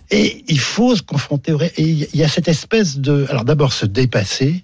[0.10, 1.72] Et il faut se confronter au réel.
[1.78, 4.64] Et il y a cette espèce de, alors d'abord se dépasser.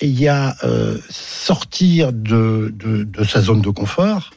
[0.00, 4.30] Et il y a euh, sortir de, de, de sa zone de confort.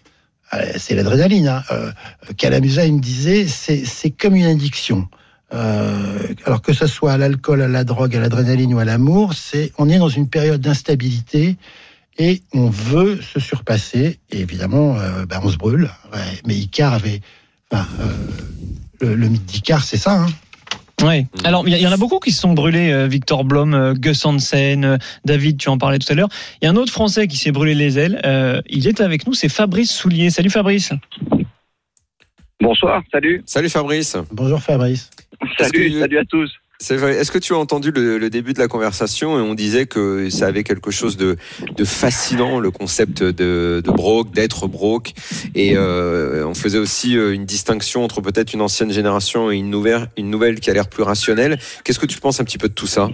[0.53, 1.47] Euh, C'est l'adrénaline.
[1.47, 1.63] Hein.
[1.71, 1.91] Euh,
[2.37, 5.07] Calamusa, il me disait, c'est comme une addiction.
[5.53, 9.33] Euh, alors que ce soit à l'alcool, à la drogue, à l'adrénaline ou à l'amour,
[9.33, 11.55] c'est on est dans une période d'instabilité
[12.17, 14.19] et on veut se surpasser.
[14.29, 15.89] Et évidemment, euh, ben, on se brûle.
[16.11, 17.21] Ouais, mais Icar avait,
[17.73, 17.77] euh,
[18.99, 20.21] le, le mythe d'Icar, c'est ça.
[20.23, 20.27] Hein.
[21.03, 21.27] Ouais.
[21.43, 22.91] Alors, il y, y en a beaucoup qui se sont brûlés.
[22.91, 26.29] euh, Victor Blom, euh, Gus Hansen, euh, David, tu en parlais tout à l'heure.
[26.59, 28.19] Il y a un autre Français qui s'est brûlé les ailes.
[28.25, 30.31] euh, il est avec nous, c'est Fabrice Soulier.
[30.31, 30.91] Salut Fabrice.
[32.59, 33.43] Bonsoir, salut.
[33.45, 34.17] Salut Fabrice.
[34.31, 35.11] Bonjour Fabrice.
[35.59, 36.51] Salut, que- salut à tous.
[36.79, 37.15] C'est vrai.
[37.15, 40.29] Est-ce que tu as entendu le, le début de la conversation et on disait que
[40.29, 41.35] ça avait quelque chose de,
[41.75, 45.13] de fascinant, le concept de, de broke, d'être broke,
[45.55, 49.71] et euh, on faisait aussi euh, une distinction entre peut-être une ancienne génération et une
[49.71, 51.57] nouvelle, une nouvelle qui a l'air plus rationnelle.
[51.83, 53.09] Qu'est-ce que tu penses un petit peu de tout ça?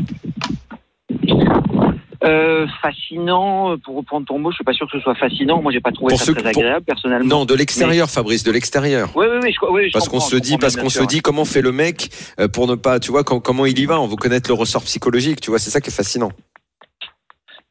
[2.24, 5.62] Euh, fascinant, pour reprendre ton mot, je suis pas sûr que ce soit fascinant.
[5.62, 7.40] Moi, j'ai pas trouvé Pour ça très pour- agréable, personnellement.
[7.40, 9.10] Non, de l'extérieur, Fabrice, de l'extérieur.
[9.16, 9.52] Oui, oui, oui.
[9.54, 12.10] Je, oui, je Parce qu'on se dit, parce qu'on se dit comment fait le mec
[12.40, 14.00] euh, pour ne pas, tu vois, comment il y va.
[14.00, 15.60] On veut connaître le ressort psychologique, tu vois.
[15.60, 16.32] C'est ça qui est fascinant.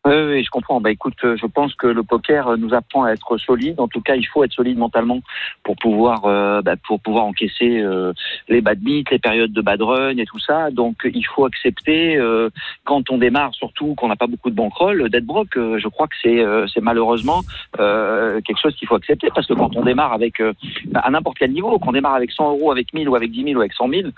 [0.04, 0.80] Oui, oui, je comprends.
[0.80, 3.78] Bah, écoute, euh, je pense que le poker euh, nous apprend à être solide.
[3.78, 5.20] En tout cas, il faut être solide mentalement
[5.62, 8.12] pour pouvoir, euh, bah, pour pouvoir encaisser euh,
[8.48, 10.72] les bad beats, les périodes de bad run et tout ça.
[10.72, 12.50] Donc, il faut accepter euh,
[12.82, 15.56] quand on démarre, surtout qu'on n'a pas beaucoup de bankroll, d'être broke.
[15.56, 17.42] Euh, Je crois que c'est, euh, c'est malheureusement
[17.78, 20.52] euh, quelque chose qu'il faut accepter parce que quand on démarre avec, euh,
[20.96, 23.56] à n'importe quel niveau, qu'on démarre avec 100 euros, avec 1000 ou avec 10 000
[23.56, 24.08] ou avec 100 000.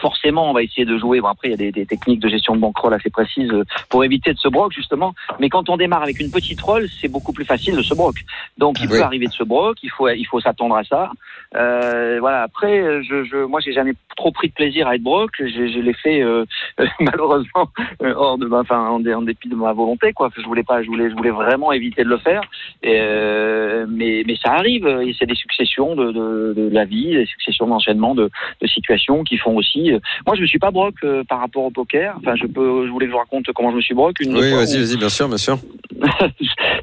[0.00, 1.20] Forcément, on va essayer de jouer.
[1.20, 3.64] Bon, après, il y a des, des techniques de gestion de bankroll assez précises euh,
[3.88, 5.14] pour éviter de se broc, justement.
[5.40, 8.16] Mais quand on démarre avec une petite roll, c'est beaucoup plus facile de se broc.
[8.58, 8.98] Donc, il Oui.
[8.98, 11.10] peut arriver de se broc, il faut, il faut s'attendre à ça.
[11.54, 12.42] Euh, voilà.
[12.42, 15.30] Après, je, je, moi, j'ai jamais trop pris de plaisir à être broc.
[15.38, 16.44] Je, je l'ai fait euh,
[17.00, 17.68] malheureusement
[18.00, 20.30] hors de, ma- enfin, en, dé- en dépit de ma volonté, quoi.
[20.36, 22.42] Je voulais pas, je voulais, je voulais vraiment éviter de le faire.
[22.82, 24.86] Et, euh, mais, mais ça arrive.
[24.86, 28.30] Et c'est des successions de, de, de la vie, des successions d'enchaînements de,
[28.60, 29.85] de situations qui font aussi.
[29.92, 32.14] Euh, Moi, je me suis pas broc euh, par rapport au poker.
[32.18, 34.34] Enfin, je peux, je voulais que je vous raconte comment je me suis broc une
[34.34, 35.58] Oui, vas-y, où- vas-y, bien sûr, bien sûr.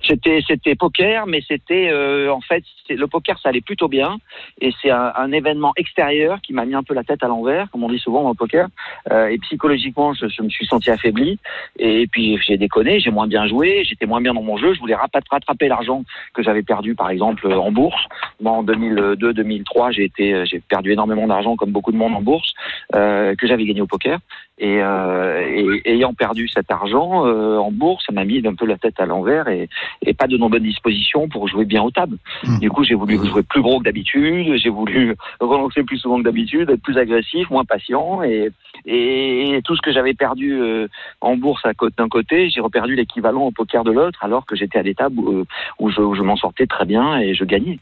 [0.07, 4.17] c'était c'était poker, mais c'était euh, en fait le poker ça allait plutôt bien
[4.59, 7.69] et c'est un, un événement extérieur qui m'a mis un peu la tête à l'envers,
[7.71, 8.67] comme on dit souvent le poker.
[9.11, 11.37] Euh, et psychologiquement, je, je me suis senti affaibli
[11.79, 14.73] et puis j'ai déconné, j'ai moins bien joué, j'étais moins bien dans mon jeu.
[14.73, 18.01] Je voulais rattraper l'argent que j'avais perdu, par exemple en bourse.
[18.41, 22.51] Moi, en 2002-2003, j'ai été j'ai perdu énormément d'argent comme beaucoup de monde en bourse
[22.95, 24.19] euh, que j'avais gagné au poker.
[24.59, 25.41] Et, euh,
[25.83, 28.99] et ayant perdu cet argent euh, en bourse, ça m'a mis un peu la tête
[28.99, 29.67] à l'envers et,
[30.03, 32.17] et pas de non bonne disposition pour jouer bien aux tables.
[32.43, 32.59] Mm.
[32.59, 36.23] Du coup, j'ai voulu jouer plus gros que d'habitude, j'ai voulu relancer plus souvent que
[36.23, 38.51] d'habitude, être plus agressif, moins patient et,
[38.85, 40.87] et, tout ce que j'avais perdu euh,
[41.21, 44.55] en bourse à côté d'un côté, j'ai reperdu l'équivalent au poker de l'autre alors que
[44.55, 45.45] j'étais à des tables où,
[45.79, 47.79] où je, où je m'en sortais très bien et je gagnais.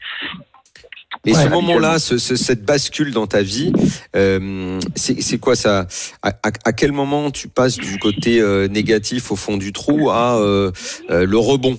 [1.24, 3.72] Et Ouais, ce moment-là, ce- ce- cette bascule dans ta vie,
[4.16, 5.86] euh, c'est quoi ça?
[6.22, 10.10] À, à- à quel moment tu passes du côté euh, négatif au fond du trou
[10.10, 10.72] à euh,
[11.10, 11.78] euh, le rebond?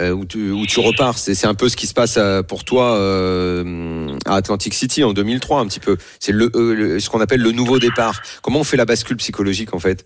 [0.00, 1.16] Euh, où, tu, où tu repars.
[1.18, 5.12] C'est un peu ce qui se passe euh, pour toi euh, à Atlantic City en
[5.12, 5.96] 2003, un petit peu.
[6.18, 8.20] C'est le, euh, le- ce qu'on appelle le nouveau départ.
[8.42, 10.04] Comment on fait la bascule psychologique en fait?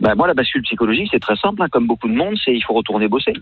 [0.00, 2.62] Ben, moi, la bascule psychologique, c'est très simple, hein, comme beaucoup de monde, c'est il
[2.62, 3.32] faut retourner bosser.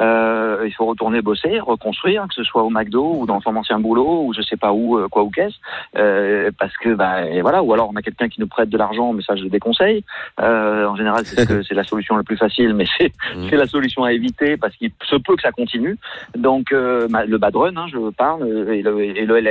[0.00, 3.80] Euh, il faut retourner bosser, reconstruire, que ce soit au McDo ou dans son ancien
[3.80, 5.56] boulot ou je sais pas où, euh, quoi ou qu'est-ce,
[5.98, 8.78] euh, parce que ben et voilà, ou alors on a quelqu'un qui nous prête de
[8.78, 10.04] l'argent, mais ça je le déconseille.
[10.40, 13.12] Euh, en général, c'est ce que- c'est la solution la plus facile, mais c'est
[13.50, 15.96] c'est la solution à éviter parce qu'il se peut que ça continue.
[16.36, 19.02] Donc euh, le bad run, hein, je parle, euh, et le-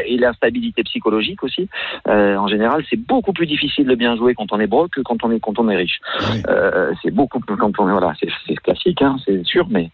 [0.09, 1.67] et l'instabilité psychologique aussi.
[2.07, 5.01] Euh, en général, c'est beaucoup plus difficile de bien jouer quand on est broke que
[5.01, 5.99] quand on est quand on est riche.
[6.31, 6.41] Oui.
[6.53, 9.89] Euh, c'est beaucoup plus quand on voilà, c'est classique, hein, c'est sûr, mais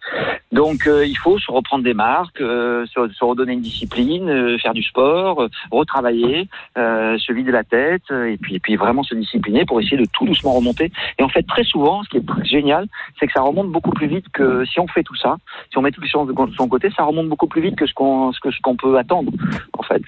[0.52, 4.84] donc euh, il faut se reprendre des marques, euh, se, redonner une discipline, faire du
[4.84, 9.98] sport, retravailler, se vider la tête, et puis et puis vraiment se discipliner pour essayer
[9.98, 10.92] de tout doucement remonter.
[11.18, 12.88] Et en fait, très souvent, ce qui est génial,
[13.20, 15.38] c'est que ça remonte beaucoup plus vite que si on fait tout ça,
[15.72, 17.86] si on met toutes les chances de son côté, ça remonte beaucoup plus vite que
[17.86, 19.32] ce qu'on ce que ce qu'on peut attendre.
[19.78, 20.02] En fait,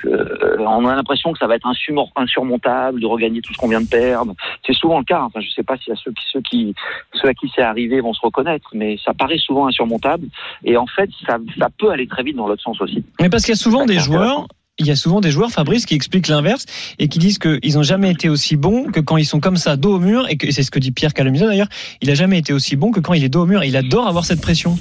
[0.60, 1.68] on a l'impression que ça va être
[2.16, 4.34] insurmontable de regagner tout ce qu'on vient de perdre.
[4.66, 5.22] C'est souvent le cas.
[5.22, 6.74] Enfin, je sais pas si à ceux qui ceux qui
[7.14, 10.28] ceux à qui c'est arrivé vont se reconnaître, mais ça paraît souvent insurmontable.
[10.64, 13.04] Et en fait, ça, ça peut aller très vite dans l'autre sens aussi.
[13.20, 14.48] Mais parce qu'il y a souvent des joueurs,
[14.80, 16.66] il y a souvent des joueurs, Fabrice, qui expliquent l'inverse
[16.98, 19.76] et qui disent qu'ils n'ont jamais été aussi bons que quand ils sont comme ça,
[19.76, 21.70] dos au mur, et c'est ce que dit Pierre Calomisa d'ailleurs,
[22.02, 23.64] il a jamais été aussi bon que quand il est dos au mur.
[23.64, 24.76] Il adore avoir cette pression.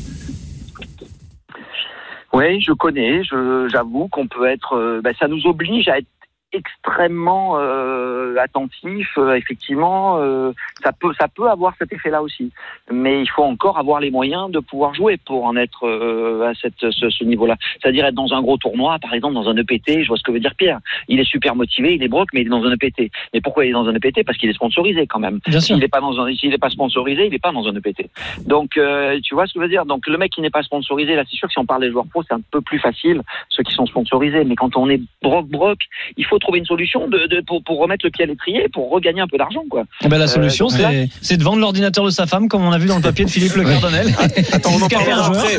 [2.33, 3.25] Oui, je connais.
[3.25, 4.75] Je, j'avoue qu'on peut être.
[4.75, 6.07] euh, ben, ça nous oblige à être
[6.53, 9.09] extrêmement euh, attentif.
[9.19, 12.51] euh, effectivement, euh, ça peut, ça peut avoir cet effet-là aussi.
[12.91, 16.55] Mais il faut encore avoir les moyens de pouvoir jouer pour en être euh, à
[16.55, 17.57] cette, ce, ce niveau-là.
[17.81, 20.03] C'est-à-dire être dans un gros tournoi, par exemple dans un EPT.
[20.03, 20.81] Je vois ce que veut dire Pierre.
[21.09, 23.11] Il est super motivé, il est broc, mais il est dans un EPT.
[23.33, 25.39] Mais pourquoi il est dans un EPT Parce qu'il est sponsorisé quand même.
[25.47, 25.75] Bien sûr.
[25.75, 28.11] S'il n'est pas dans un, s'il n'est pas sponsorisé, il n'est pas dans un EPT.
[28.47, 29.87] Donc, euh, tu vois ce que je veux dire?
[29.87, 31.91] Donc, le mec qui n'est pas sponsorisé, là, c'est sûr que si on parle des
[31.91, 34.45] joueurs pro, c'est un peu plus facile ceux qui sont sponsorisés.
[34.45, 35.79] Mais quand on est broc broc,
[36.17, 38.91] il faut trouver une solution de, de pour, pour remettre le pied à l'étrier, pour
[38.91, 39.85] regagner un peu d'argent, quoi.
[40.05, 42.63] Eh ben, la solution, donc là- c'est c'est de vendre l'ordinateur de sa femme, comme
[42.65, 44.09] on a vu dans le papier de Philippe Le Cardonnel.
[44.53, 45.59] Attends, on en parlera après.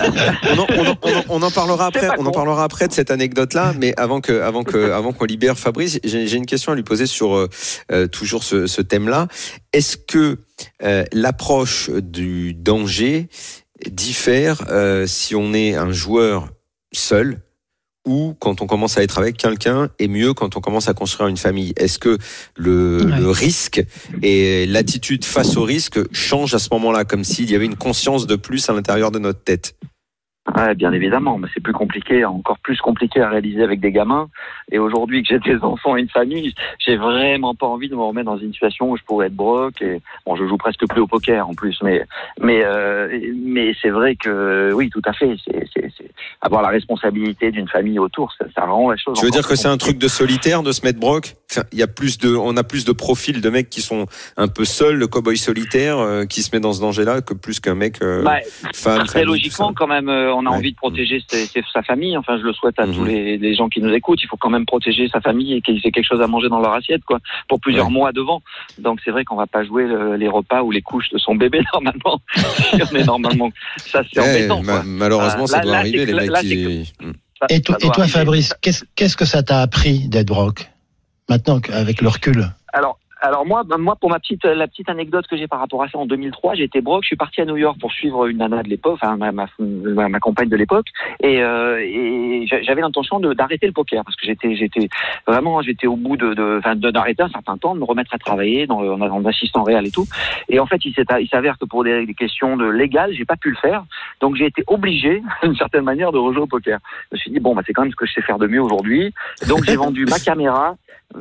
[0.51, 2.07] On en, on en- on en- on en parlera après.
[2.07, 2.31] pas On en con.
[2.31, 3.73] parlera après de cette anecdote-là.
[3.79, 6.83] Mais avant que, avant que, avant qu'on libère Fabrice, j'ai j'ai une question à lui
[6.83, 7.47] poser sur euh,
[7.91, 9.27] euh, toujours ce, ce thème-là.
[9.73, 10.39] Est-ce que
[10.83, 13.27] euh, l'approche du danger
[13.89, 16.49] diffère euh, si on est un joueur
[16.93, 17.39] seul
[18.05, 21.27] ou quand on commence à être avec quelqu'un et mieux quand on commence à construire
[21.29, 22.17] une famille Est-ce que
[22.55, 23.19] le, Ouais.
[23.19, 23.83] le risque
[24.23, 28.25] et l'attitude face au risque changent à ce moment-là, comme s'il y avait une conscience
[28.27, 29.75] de plus à l'intérieur de notre tête?
[30.55, 34.27] Ouais, bien évidemment, mais c'est plus compliqué, encore plus compliqué à réaliser avec des gamins.
[34.71, 38.01] Et aujourd'hui que j'ai des enfants et une famille, j'ai vraiment pas envie de me
[38.01, 39.81] remettre dans une situation où je pourrais être broc.
[39.81, 42.05] Et bon, je joue presque plus au poker en plus, mais
[42.39, 45.35] mais euh, mais c'est vrai que oui, tout à fait.
[45.45, 46.11] C'est c'est c'est
[46.41, 49.17] avoir la responsabilité d'une famille autour, ça, ça rend la chose.
[49.17, 51.35] Tu veux dire que c'est un truc de solitaire de se mettre broc?
[51.71, 54.05] Il y a plus de, on a plus de profils de mecs qui sont
[54.37, 57.59] un peu seuls, le cowboy solitaire, euh, qui se met dans ce danger-là, que plus
[57.59, 58.37] qu'un mec euh, Bah,
[58.73, 59.03] femme.
[59.05, 60.57] Très logiquement, quand même, euh, on a Ouais.
[60.57, 62.15] envie de protéger ses- ses- sa famille.
[62.17, 62.95] Enfin, je le souhaite à Mhm.
[62.95, 64.19] tous les, les gens qui nous écoutent.
[64.23, 66.59] Il faut quand même protéger sa famille et qu'ils aient quelque chose à manger dans
[66.59, 67.91] leur assiette, quoi, pour plusieurs Ouais.
[67.93, 68.41] mois devant.
[68.77, 71.35] Donc, c'est vrai qu'on va pas jouer le- les repas ou les couches de son
[71.35, 72.21] bébé normalement.
[72.73, 74.63] on est normalement, ça c'est Ouais, embêtant.
[74.63, 74.83] ma- quoi.
[74.85, 76.93] malheureusement, Ah, ça là- doit là, arriver, les mecs là, qui.
[77.01, 77.11] Mm.
[77.49, 78.07] Et toi, ça doit et toi arriver.
[78.19, 80.69] Fabrice, qu'est-ce qu'est-ce que ça t'a appris d'être Brock
[81.29, 82.51] Maintenant, avec le recul.
[83.21, 85.87] Alors moi, ben, moi pour ma petite, la petite anecdote que j'ai par rapport à
[85.89, 88.63] ça, en 2003, j'étais broc, je suis parti à New York pour suivre une nana
[88.63, 90.87] de l'époque, enfin ma, ma, ma- compagne de l'époque,
[91.21, 94.89] et, euh, et j'a- j'avais l'intention de- d'arrêter le poker parce que j'étais, j'étais
[95.27, 98.13] vraiment, j'étais au bout de, de, enfin, de- d'arrêter un certain temps, de me remettre
[98.13, 100.07] à travailler dans, en, en assistant réel et tout.
[100.49, 103.49] Et en fait, il s'avère que pour des, des questions de légales, j'ai pas pu
[103.51, 103.83] le faire,
[104.19, 106.79] donc j'ai été obligé, d'une certaine manière, de rejouer au poker.
[107.11, 108.47] Je me suis dit bon, bah c'est quand même ce que je sais faire de
[108.47, 109.13] mieux aujourd'hui,
[109.47, 110.75] donc j'ai vendu ma caméra.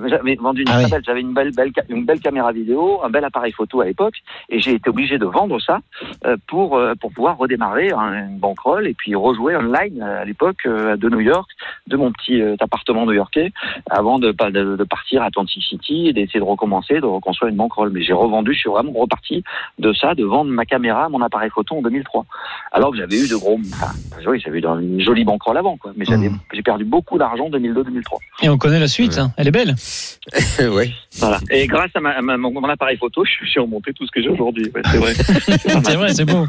[0.07, 0.91] J'avais vendu une Ah oui.
[1.05, 4.14] j'avais une belle, belle, une belle caméra vidéo, un bel appareil photo à l'époque,
[4.48, 5.81] et j'ai été obligé de vendre ça
[6.24, 10.24] euh, pour euh, pour pouvoir redémarrer un, une bankroll et puis rejouer online euh, à
[10.24, 11.48] l'époque euh, de New York,
[11.87, 13.53] de mon petit euh, appartement new-yorkais,
[13.90, 17.50] avant de, pas- de, de partir à Atlantic City et d'essayer de recommencer, de reconstruire
[17.50, 17.90] une bankroll.
[17.90, 19.42] Mais j'ai revendu, je suis vraiment reparti
[19.79, 22.24] de ça, de vendre ma caméra, mon appareil photo en 2003.
[22.72, 23.92] Alors que j'avais eu de gros, enfin,
[24.26, 25.92] oui, j'avais eu une jolie bankroll avant, quoi.
[25.96, 26.38] Mais j'avais, Mhm.
[26.53, 28.18] j'ai perdu beaucoup d'argent en 2002-2003.
[28.42, 29.33] Et on connaît la suite, hein.
[29.37, 29.74] elle est belle.
[30.61, 30.90] ouais.
[31.18, 31.38] Voilà.
[31.50, 34.11] Et grâce à, ma, à ma- mon, mon appareil photo, je suis remonté tout ce
[34.11, 34.71] que j'ai aujourd'hui.
[34.75, 35.14] Ouais, c'est vrai.
[35.85, 36.47] C'est vrai, c'est beau.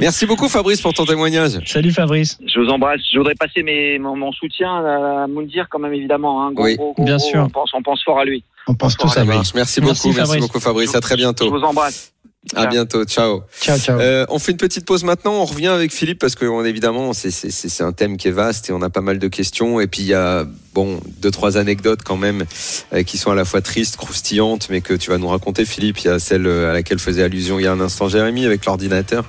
[0.00, 1.52] Merci beaucoup, Fabrice, pour ton témoignage.
[1.66, 2.38] Salut Fabrice.
[2.46, 3.00] Je vous embrasse.
[3.12, 6.44] Je voudrais passer mes, mon, mon soutien à Moundir quand même évidemment.
[6.46, 6.52] Hein.
[6.52, 6.76] Gros, Oui.
[6.76, 7.28] gros, gros, Bien gros.
[7.30, 7.42] sûr.
[7.44, 8.42] On pense, on pense fort à lui.
[8.68, 9.30] On pense tous Ça à lui.
[9.30, 10.40] Merci Merci, beaucoup, merci Fabrice.
[10.40, 10.94] beaucoup, Fabrice.
[10.94, 11.50] À très Je bientôt.
[11.50, 12.12] vous embrasse.
[12.54, 13.04] À bientôt.
[13.04, 13.42] Ciao.
[13.60, 14.00] Ciao, ciao.
[14.00, 15.34] Euh, on fait une petite pause maintenant.
[15.34, 18.72] On revient avec Philippe parce que on, évidemment c'est un thème qui est vaste et
[18.72, 19.80] on a pas mal de questions.
[19.80, 22.44] Et puis il y a bon deux trois anecdotes quand même
[22.92, 26.00] euh, qui sont à la fois tristes, croustillantes, mais que tu vas nous raconter, Philippe.
[26.00, 28.46] Il y a celle euh, à laquelle faisait allusion il y a un instant Jérémy
[28.46, 29.24] avec l'ordinateur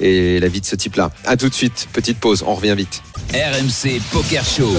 [0.00, 1.10] et la vie de ce type-là.
[1.24, 1.88] À tout de suite.
[1.92, 2.44] Petite pause.
[2.46, 3.02] On revient vite.
[3.32, 4.72] RMC Poker Show.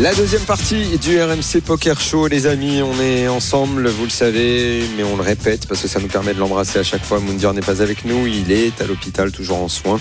[0.00, 4.82] La deuxième partie du RMC Poker Show, les amis, on est ensemble, vous le savez,
[4.96, 7.20] mais on le répète parce que ça nous permet de l'embrasser à chaque fois.
[7.20, 10.00] Moundir n'est pas avec nous, il est à l'hôpital, toujours en soins.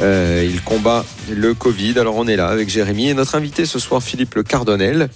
[0.00, 1.98] Euh, il combat le Covid.
[1.98, 5.10] Alors on est là avec Jérémy et notre invité ce soir, Philippe Le Cardonnel,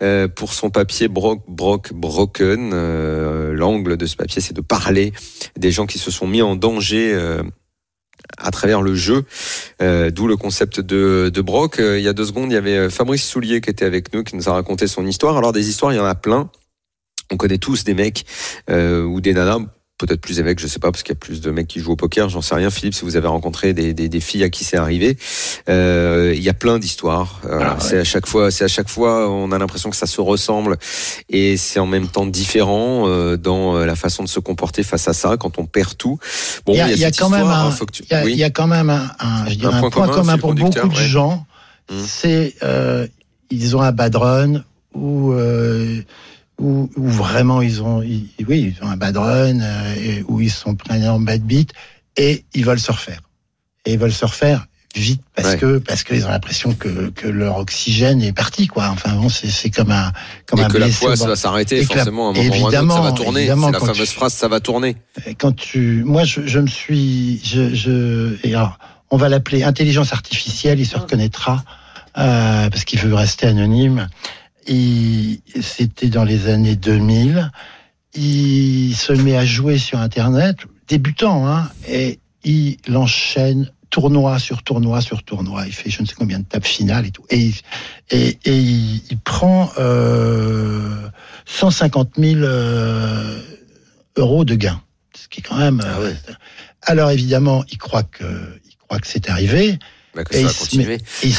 [0.00, 2.70] euh, pour son papier Brock, Brock, Broken.
[2.72, 5.12] Euh, L'angle de ce papier, c'est de parler
[5.58, 7.18] des gens qui se sont mis en danger.
[8.38, 9.24] À travers le jeu,
[9.82, 11.78] euh, d'où le concept de, de Brock.
[11.78, 14.12] Euh, il y a deux secondes, il y avait euh, Fabrice Soulier qui était avec
[14.12, 15.36] nous, qui nous a raconté son histoire.
[15.36, 16.50] Alors des histoires, il y en a plein.
[17.30, 18.24] On connaît tous des mecs
[18.68, 19.58] ou des nanas,
[19.98, 21.80] peut-être plus des mecs, je sais pas, parce qu'il y a plus de mecs qui
[21.80, 22.68] jouent au poker, j'en sais rien.
[22.70, 25.16] Philippe, si vous avez rencontré des, des, des filles à qui c'est arrivé,
[25.70, 27.40] euh, il y a plein d'histoires.
[27.46, 27.80] Euh, Ah, ouais.
[27.80, 30.76] C'est à chaque fois, c'est à chaque fois, on a l'impression que ça se ressemble
[31.30, 35.14] et c'est en même temps différent euh, dans la façon de se comporter face à
[35.14, 36.18] ça quand on perd tout.
[36.66, 38.32] Bon, Il y a- y quand même un- Il y, a, oui.
[38.32, 40.54] il y a quand même un, un- je dirais Un un point point, commun, pour
[40.54, 41.46] beaucoup de gens.
[41.90, 41.94] Mm.
[42.06, 43.06] C'est euh,
[43.50, 44.62] ils ont un bad run
[44.94, 45.32] ou
[46.60, 50.40] ou ou vraiment ils ont ils- oui ils ont un bad run euh, et, où
[50.40, 51.72] ils sont pris en bad beat
[52.16, 53.20] et ils veulent se refaire
[53.84, 55.58] et ils veulent se refaire vite parce Ouais.
[55.58, 59.50] que parce qu'ils ont l'impression que que leur oxygène est parti quoi enfin bon c'est
[59.50, 60.10] c'est comme un
[60.46, 62.40] comme et un que la blessé foi, ça va s'arrêter la- forcément à un moment
[62.40, 63.40] ou à un autre, ça évidemment, va tourner.
[63.40, 64.96] évidemment, C'est la fameuse tu- phrase, ça va tourner.
[65.38, 68.78] quand tu, moi, je, je me suis, je, je, et alors,
[69.10, 70.80] on va l'appeler intelligence artificielle.
[70.80, 71.62] Il se reconnaîtra
[72.16, 74.08] euh, parce qu'il veut rester anonyme.
[75.60, 77.50] C'était dans les années 2000.
[78.14, 80.56] Il se met à jouer sur Internet,
[80.88, 85.66] débutant, hein, et il enchaîne tournoi sur tournoi sur tournoi.
[85.66, 87.24] Il fait je ne sais combien de tables finales et tout.
[87.30, 87.54] Et, il-
[88.10, 91.08] et, et il, il prend euh,
[91.46, 93.38] 150 000 euh,
[94.16, 94.80] euros de gains,
[95.14, 95.80] ce qui est quand même.
[95.84, 96.14] Ah ouais.
[96.28, 96.32] euh,
[96.82, 98.24] Alors évidemment, il croit que
[98.64, 99.78] il croit que c'est arrivé.
[100.16, 100.74] Bah, Et il se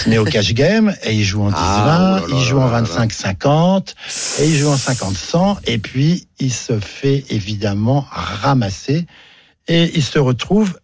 [0.06, 2.82] il met au cash game et il joue en 10-20, Ah, il joue en là
[2.82, 2.88] là.
[2.88, 3.96] 25-50
[4.40, 9.08] et il joue en 50-100 et puis il se fait évidemment ramasser
[9.68, 10.80] et il se retrouve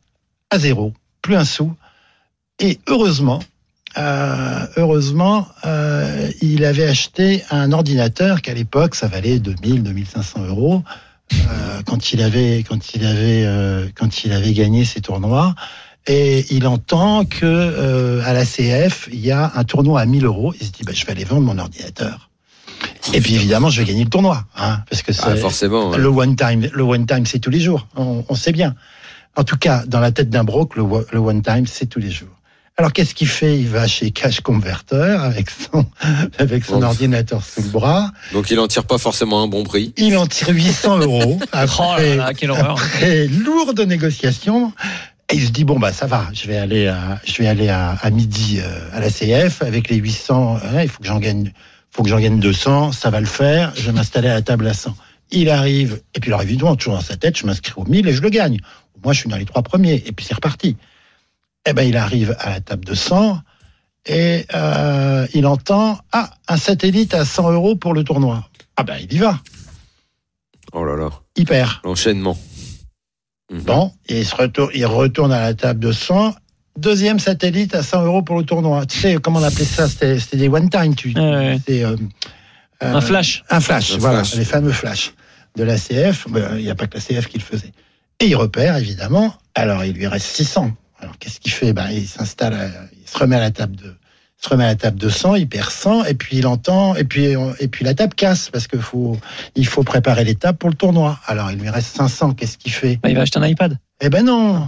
[0.50, 1.72] à zéro, plus un sou.
[2.60, 3.40] Et heureusement,
[3.98, 10.84] euh, heureusement, euh, il avait acheté un ordinateur qu'à l'époque ça valait 2000, 2500 euros.
[11.34, 15.56] euh, quand il avait quand il avait quand il avait gagné ses tournois
[16.08, 20.26] et il entend que euh, à la CF il y a un tournoi à 1000
[20.26, 20.54] euros.
[20.60, 22.30] Il se dit bah, je vais aller vendre mon ordinateur.
[23.14, 25.90] Et puis évidemment je vais gagner le tournoi, hein, parce que Ah, c'est forcément.
[25.92, 25.98] ouais.
[25.98, 26.70] le one time.
[26.74, 27.88] Le one time c'est tous les jours.
[27.96, 28.76] On, on sait bien.
[29.36, 32.30] En tout cas dans la tête d'un broc le, one time c'est tous les jours.
[32.76, 33.60] Alors qu'est-ce qu'il fait?
[33.60, 35.86] Il va chez Cash Converter avec son
[36.40, 36.86] avec son Oh.
[36.86, 38.12] ordinateur sous le bras.
[38.34, 39.94] Donc il en tire pas forcément un bon prix.
[39.98, 42.82] Il en tire 800 euros Oh là après, là, quelle horreur.
[42.82, 44.74] après lourde négociation.
[45.34, 47.68] Et il se dit bon bah ça va, je vais aller à, je vais aller
[47.70, 50.58] à, à midi euh, à la CF avec les 800.
[50.64, 51.52] hein, il faut que j'en gagne,
[51.90, 52.92] faut que j'en gagne 200.
[52.92, 53.74] Ça va le faire.
[53.76, 54.96] Je vais m'installer à la table à 100.
[55.32, 58.14] Il arrive et puis alors évidemment toujours dans sa tête, je m'inscris au 1000 et
[58.14, 58.60] je le gagne.
[59.04, 60.78] Moi je suis dans les trois premiers et puis c'est reparti.
[61.66, 63.40] Eh ben il arrive à la table de 100
[64.06, 68.48] et euh, il entend ah un satellite à 100 euros pour le tournoi.
[68.78, 69.40] Ah ben il y va.
[70.74, 71.72] Oh là là, Il perd.
[71.84, 72.38] l'enchaînement.
[73.52, 73.62] Mhm.
[73.64, 76.36] Bon, et il, se retourne, il retourne à la table de 100.
[76.78, 78.86] Deuxième satellite à 100 euros pour le tournoi.
[78.86, 79.88] Tu sais, comment on appelait ça?
[79.88, 80.96] C'était c'était des one-time.
[80.96, 81.60] Tu, Ouais, ouais.
[81.68, 81.96] c'est, euh,
[82.82, 83.44] euh, Un flash.
[83.50, 84.36] Un flash, Un voilà, flash.
[84.40, 85.14] les fameux flashs
[85.56, 86.28] de la CF.
[86.30, 87.72] Ben, Il n'y a pas que la CF qui le faisait.
[88.20, 89.36] Et il repère, évidemment.
[89.54, 90.72] Alors, il lui reste 600.
[91.00, 91.74] Alors, qu'est-ce qu'il fait?
[91.74, 92.68] Ben, Il s'installe, à-
[93.00, 93.94] il se remet à la table de
[94.44, 97.06] se remet à la table de 100, il perd 100, et puis il entend, et
[97.06, 99.18] puis, et puis la table casse, parce qu'il faut,
[99.56, 101.18] il faut préparer les tables pour le tournoi.
[101.28, 103.00] Alors, il lui reste 500, qu'est-ce qu'il fait?
[103.02, 103.78] Bah, il va acheter un iPad.
[104.02, 104.68] eh ben non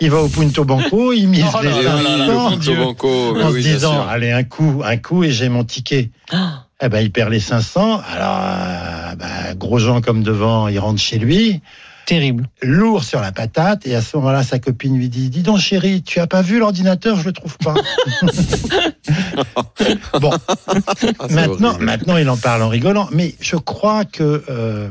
[0.00, 2.56] Il va au Punto Banco, il mise Oh les là là là là, 500 le
[2.58, 3.08] Punto Banco,
[3.42, 6.10] en oui, se disant, allez, un coup, un coup et j'ai mon ticket.
[6.30, 6.66] Ah.
[6.80, 8.00] Eh ben, il perd les 500.
[8.08, 11.60] Alors, euh, bah, gros Jean comme devant, il rentre chez lui,
[12.08, 12.48] Terrible.
[12.62, 16.02] lourd sur la patate, et à ce moment-là, sa copine lui dit, dis donc chérie,
[16.02, 17.74] tu as pas vu l'ordinateur, je le trouve pas.
[20.20, 20.30] bon,
[20.66, 20.74] Ah,
[21.30, 21.84] maintenant, horrible.
[21.84, 24.90] maintenant, il en parle en rigolant, mais je crois que, euh,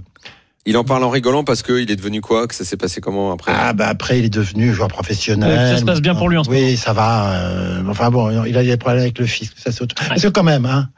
[0.66, 2.46] Il en parle en rigolant parce qu'il est devenu quoi?
[2.48, 3.54] Que ça s'est passé comment après?
[3.56, 5.50] Ah bah après il est devenu joueur professionnel.
[5.50, 7.32] Ouais, ça se passe bien pour lui en ce Oui, ça va.
[7.36, 9.96] euh, enfin bon, il a des problèmes avec le fisc, ça c'est autre.
[10.10, 10.90] Parce que quand même, hein,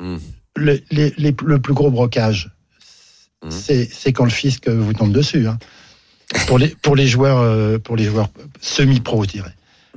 [0.00, 0.16] Hmm.
[0.56, 2.50] le, les- les- le plus gros brocage,
[3.42, 3.50] Hmm.
[3.50, 5.46] c'est c'est quand le fisc vous tombe dessus.
[5.46, 5.58] Hein.
[6.46, 8.28] Pour les pour les joueurs euh, pour les joueurs
[8.60, 9.54] semi-pro, je dirais.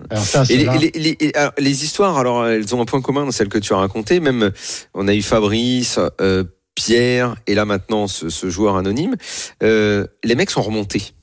[0.10, 3.26] Alors ça, Et les, les- les- alors, les histoires, alors elles ont un point commun
[3.26, 4.20] dans celles que tu as racontées.
[4.20, 4.52] Même,
[4.96, 9.16] on a eu Fabrice, euh, Pierre, et là maintenant ce, ce joueur anonyme.
[9.62, 11.14] Euh, les mecs sont remontés.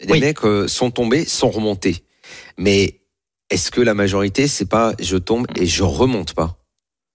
[0.00, 0.20] Les Oui.
[0.20, 2.04] mecs euh, sont tombés, sont remontés.
[2.56, 3.00] Mais
[3.50, 6.58] est-ce que la majorité, c'est pas je tombe et je remonte pas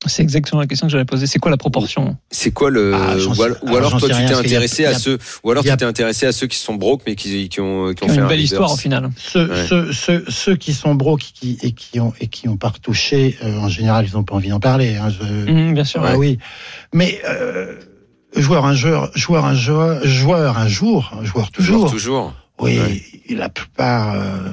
[0.07, 1.27] C'est exactement la question que j'allais poser.
[1.27, 3.15] C'est quoi la proportion C'est quoi le Ah,
[3.61, 6.25] ou, alors, toi tu t'es a- intéressé à ceux ou alors a- tu t'es intéressé
[6.25, 8.21] à ceux qui sont broke mais qui, qui ont qui ont Qui ont fait une
[8.21, 9.11] un belle histoire au final.
[9.15, 9.67] Ceux, Ouais.
[9.67, 13.37] ceux, ceux, ceux qui sont broke qui, et qui ont et qui ont pas retouché,
[13.43, 14.95] euh, en général, ils n'ont pas envie d'en parler.
[14.95, 16.01] Hein, je- Mhm, bien sûr.
[16.03, 16.39] Ah oui,
[16.95, 17.75] mais euh,
[18.35, 21.91] joueur un joueur, joueur un joueur, joueur un jour, un joueur Toujours toujours.
[21.91, 22.33] toujours.
[22.59, 23.35] Oui, Ouais.
[23.35, 24.49] la plupart, euh,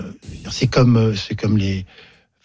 [0.50, 1.86] c'est comme euh, c'est comme les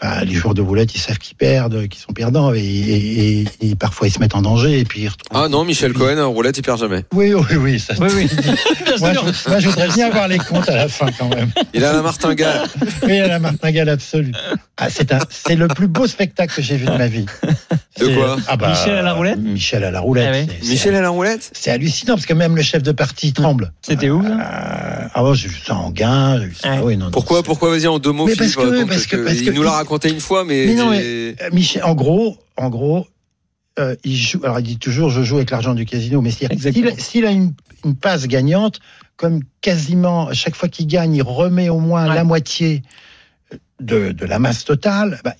[0.03, 3.47] enfin, les joueurs de roulette, ils savent qu'ils perdent, qu'ils sont perdants et, et, et-
[3.61, 5.41] et parfois ils se mettent en danger et puis ils retrouvent.
[5.43, 7.03] Ah non, Michel Cohen en roulette il perd jamais.
[7.13, 7.93] Oui, oui, oui, ça.
[7.99, 8.07] Oui,
[8.99, 9.25] Moi, sûr.
[9.33, 11.51] je, moi, je voudrais bien avoir les comptes à la fin quand même.
[11.73, 12.67] Il a la martingale.
[13.03, 14.31] Oui, à la martingale absolue.
[14.77, 17.25] Ah, c'est un, c'est le plus beau spectacle que j'ai vu de ma vie.
[17.99, 20.27] De C'est- quoi ah bah, Michel à la roulette Michel à la roulette.
[20.29, 20.47] Ah ouais.
[20.63, 23.71] Michel à la roulette C'est hallucinant parce que même le chef de parti tremble.
[23.81, 26.39] C'était où, ça Euh, Ah ouais, j'ai vu ça en gain.
[26.59, 26.77] ça- Ouais.
[26.79, 28.89] ah oui, non, non, Pourquoi, pourquoi vas-y en deux mots, Mais parce Philippe, que- raconte,
[28.89, 31.49] parce que- parce il que- nous l'a raconté une fois, mais, Mais non, j'ai- Euh,
[31.51, 33.07] Michel, en gros, en gros,
[33.79, 34.39] euh, il joue.
[34.43, 37.53] Alors il dit toujours, je joue avec l'argent du casino, mais s'il a une,
[37.85, 38.79] une passe gagnante,
[39.17, 42.15] comme quasiment à chaque fois qu'il gagne, il remet au moins Ouais.
[42.15, 42.81] la moitié
[43.79, 45.19] de, de la masse totale.
[45.23, 45.35] Bah,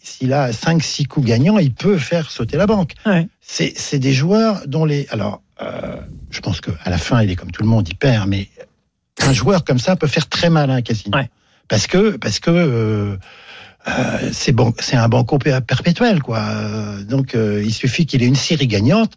[0.00, 2.92] s'il a 5-6 coups gagnants, il peut faire sauter la banque.
[3.06, 3.26] Ouais.
[3.40, 5.06] C'est c'est des joueurs dont les.
[5.10, 5.96] Alors, euh,
[6.30, 8.48] je pense qu'à la fin, il est comme tout le monde, il perd, mais
[9.20, 11.16] un joueur comme ça peut faire très mal à un casino.
[11.16, 11.28] Ouais.
[11.68, 13.16] Parce que, parce que euh,
[13.88, 16.38] euh, c'est bon, c'est un banco per- perpétuel, quoi.
[16.40, 19.12] Euh, Donc, euh, il suffit qu'il ait une série gagnante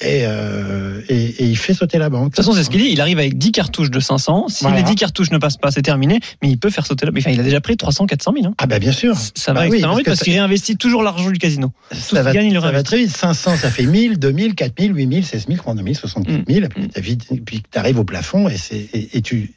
[0.00, 2.30] et, euh, et, et il fait sauter la banque.
[2.30, 2.88] De toute façon, c'est ce qu'il dit.
[2.90, 4.46] Il arrive avec 10 cartouches de 500.
[4.48, 4.78] Si Voilà.
[4.78, 6.18] les 10 cartouches ne passent pas, c'est terminé.
[6.42, 7.12] Mais il peut faire sauter la.
[7.16, 8.46] Enfin, il a déjà pris 300, 400 000.
[8.46, 8.54] Hein.
[8.58, 9.14] Ah bah bien sûr.
[9.16, 11.72] Ça Bah va oui, extrêmement vite parce ça- qu'il réinvestit toujours l'argent du casino.
[11.92, 13.16] ça va, gagne, il le ça va très vite.
[13.16, 16.66] 500, ça fait 1000, 2000, 4000, 8000, 16 000, 32 000, 64 000.
[16.96, 18.56] Et puis, tu arrives au plafond et,
[18.94, 19.52] et, et tu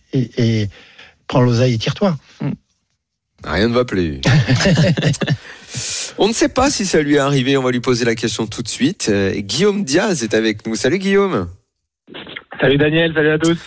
[1.27, 2.17] prends l'oseille et tire-toi.
[3.43, 4.21] Rien ne va plus.
[6.17, 8.47] On ne sait pas si ça lui est arrivé, on va lui poser la question
[8.47, 9.07] tout de suite.
[9.09, 10.75] Euh, Guillaume Diaz est avec nous.
[10.75, 11.49] Salut Guillaume.
[12.61, 13.57] Salut Daniel, salut à tous.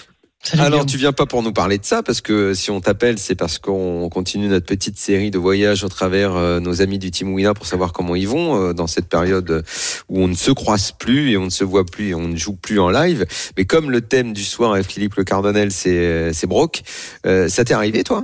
[0.42, 0.86] Salut, Alors Guillaume.
[0.86, 3.58] tu viens pas pour nous parler de ça parce que si on t'appelle c'est parce
[3.58, 7.52] qu'on continue notre petite série de voyages au travers euh, nos amis du Team Wina
[7.54, 9.64] pour savoir comment ils vont euh, dans cette période
[10.08, 12.36] où on ne se croise plus et on ne se voit plus et on ne
[12.36, 13.26] joue plus en live.
[13.58, 16.82] Mais comme le thème du soir avec Philippe Le Cardonnel c'est euh, Brock,
[17.26, 18.22] euh, ça t'est arrivé toi?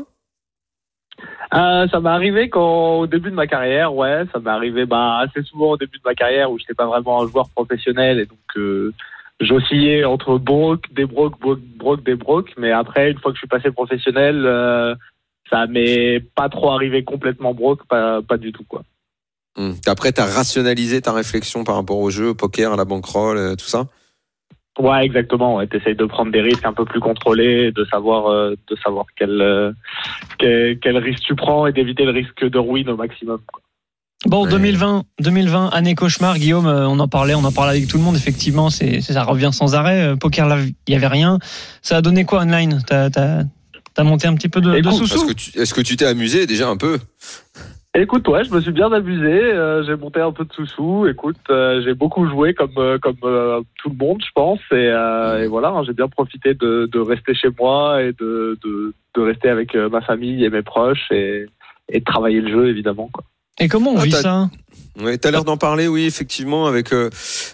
[1.55, 5.19] Euh, ça m'est arrivé quand, au début de ma carrière, ouais, ça m'est arrivé bah,
[5.19, 8.19] assez souvent au début de ma carrière où je n'étais pas vraiment un joueur professionnel
[8.19, 8.93] et donc euh,
[9.41, 12.51] j'oscillais entre broke, des broke, broke, des broke.
[12.57, 14.97] Mais après, une fois que je suis passé professionnel, euh,
[15.49, 18.83] ça m'est pas trop arrivé complètement broke, pas, du tout quoi.
[19.57, 19.77] Hum.
[19.87, 23.55] Après, t'as rationalisé ta réflexion par rapport au jeu, au poker, à la bankroll, euh,
[23.55, 23.87] tout ça?
[24.79, 25.57] Ouais, exactement.
[25.57, 25.67] Ouais.
[25.67, 29.41] T'essayes de prendre des risques un peu plus contrôlés, de savoir, euh, de savoir quel,
[29.41, 29.73] euh,
[30.39, 33.39] quel, quel risque tu prends et d'éviter le risque de ruine au maximum.
[33.47, 33.61] quoi.
[34.27, 34.51] Bon, Ouais.
[34.51, 38.03] 2020, 2020, année cauchemar, Guillaume, euh, on en parlait, on en parlait avec tout le
[38.03, 40.01] monde, effectivement, c'est, ça revient sans arrêt.
[40.03, 40.49] Euh, Poker
[40.89, 41.39] il y avait rien.
[41.83, 43.43] Ça a donné quoi online T'as, t'as,
[43.93, 45.97] t'as monté un petit peu de, de Écoute, sous Est-ce que tu est-ce que tu
[45.97, 46.99] t'es amusé déjà un peu?
[47.97, 49.31] Écoute, ouais, je me suis bien amusé.
[49.31, 51.07] euh, j'ai monté un peu de sous-sous.
[51.07, 54.59] Écoute, euh, j'ai beaucoup joué comme euh, comme euh, tout le monde, je pense.
[54.73, 58.59] Et, euh, et voilà, hein, j'ai bien profité de, de rester chez moi et de,
[58.65, 61.47] de, de rester avec euh, ma famille et mes proches et,
[61.89, 63.09] et de travailler le jeu, évidemment.
[63.13, 63.23] Quoi.
[63.61, 64.51] Et comment on Ah, vit ça?
[65.01, 66.93] Ouais, t'as l'air d'en parler, oui, effectivement, avec.
[66.93, 67.11] Euh,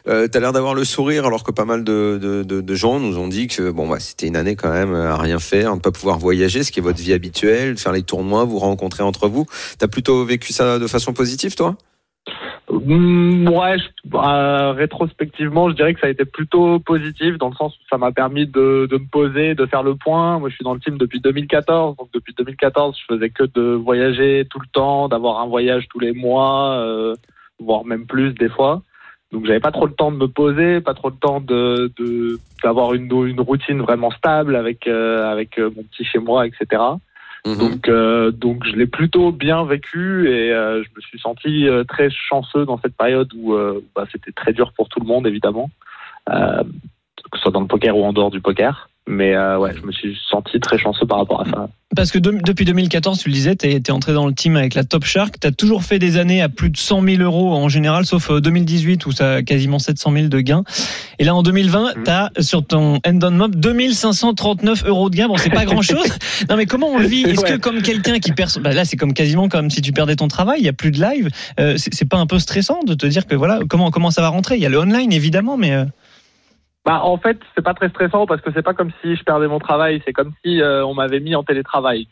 [0.09, 3.01] euh, t'as l'air d'avoir le sourire, alors que pas mal de, de, de, de gens
[3.01, 5.75] nous ont dit que bon, bah, c'était une année quand même à rien faire, à
[5.75, 9.03] ne pas pouvoir voyager, ce qui est votre vie habituelle, faire les tournois, vous rencontrer
[9.03, 9.47] entre vous.
[9.79, 11.77] T'as plutôt vécu ça de façon positive, toi?
[12.71, 17.75] Ouais, je- euh, rétrospectivement, je dirais que ça a été plutôt positif dans le sens
[17.77, 20.39] où ça m'a permis de, me poser, de faire le point.
[20.39, 23.73] Moi, je suis dans le team depuis 2014, donc depuis 2014, je faisais que de
[23.75, 27.15] voyager tout le temps, d'avoir un voyage tous les mois, euh,
[27.59, 28.83] voire même plus des fois.
[29.33, 31.93] Donc, j'avais pas trop le temps de me poser, pas trop le temps de
[32.65, 36.83] d'avoir une, routine vraiment stable avec avec euh, mon petit chez moi, etc.
[37.47, 37.57] Mhm.
[37.57, 41.85] Donc, euh, donc je l'ai plutôt bien vécu et euh, je me suis senti euh,
[41.85, 45.27] très chanceux dans cette période où euh, bah, c'était très dur pour tout le monde
[45.27, 45.71] évidemment,
[46.27, 48.90] que ce soit dans le poker ou en dehors du poker.
[49.13, 51.69] Mais euh, ouais, je me suis senti très chanceux par rapport à ça.
[51.97, 54.75] Parce que de- depuis 2014, tu le disais, t'es, t'es entré dans le team avec
[54.75, 55.35] la Top Shark.
[55.41, 58.41] T'as toujours fait des années à plus de 100 000 euros en général, sauf euh,
[58.41, 60.63] 2018 où ça a quasiment 700 000 de gains.
[61.19, 62.03] Et là, en 2020, Mhm.
[62.05, 65.27] t'as sur ton end on mob 2539 euros de gains.
[65.27, 66.07] Bon, c'est pas grand chose.
[66.49, 67.23] non, mais comment on le vit?
[67.25, 70.15] Est-ce que comme quelqu'un qui perd, bah là, c'est comme quasiment comme si tu perdais
[70.17, 70.61] ton travail.
[70.61, 71.29] Il y a plus de live.
[71.59, 74.23] Euh, c'est, c'est pas un peu stressant de te dire que voilà comment comment ça
[74.23, 74.55] va rentrer?
[74.57, 75.85] Il y a le online évidemment, mais euh,
[76.85, 79.49] Bah en fait, c'est pas très stressant parce que c'est pas comme si je perdais
[79.49, 82.09] mon travail, c'est comme si euh, on m'avait mis en télétravail.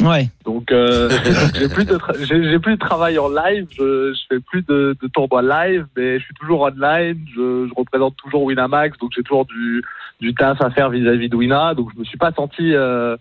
[0.00, 0.28] ouais.
[0.44, 1.08] Donc euh,
[1.54, 5.06] j'ai plus de j'ai plus de travail en live, je, je fais plus de, de
[5.08, 9.44] tournois live, mais je suis toujours online, je, je représente toujours Winamax, donc j'ai toujours
[9.46, 9.84] du
[10.20, 13.16] du taf à faire vis-à-vis de Wina, donc je me suis pas senti euh,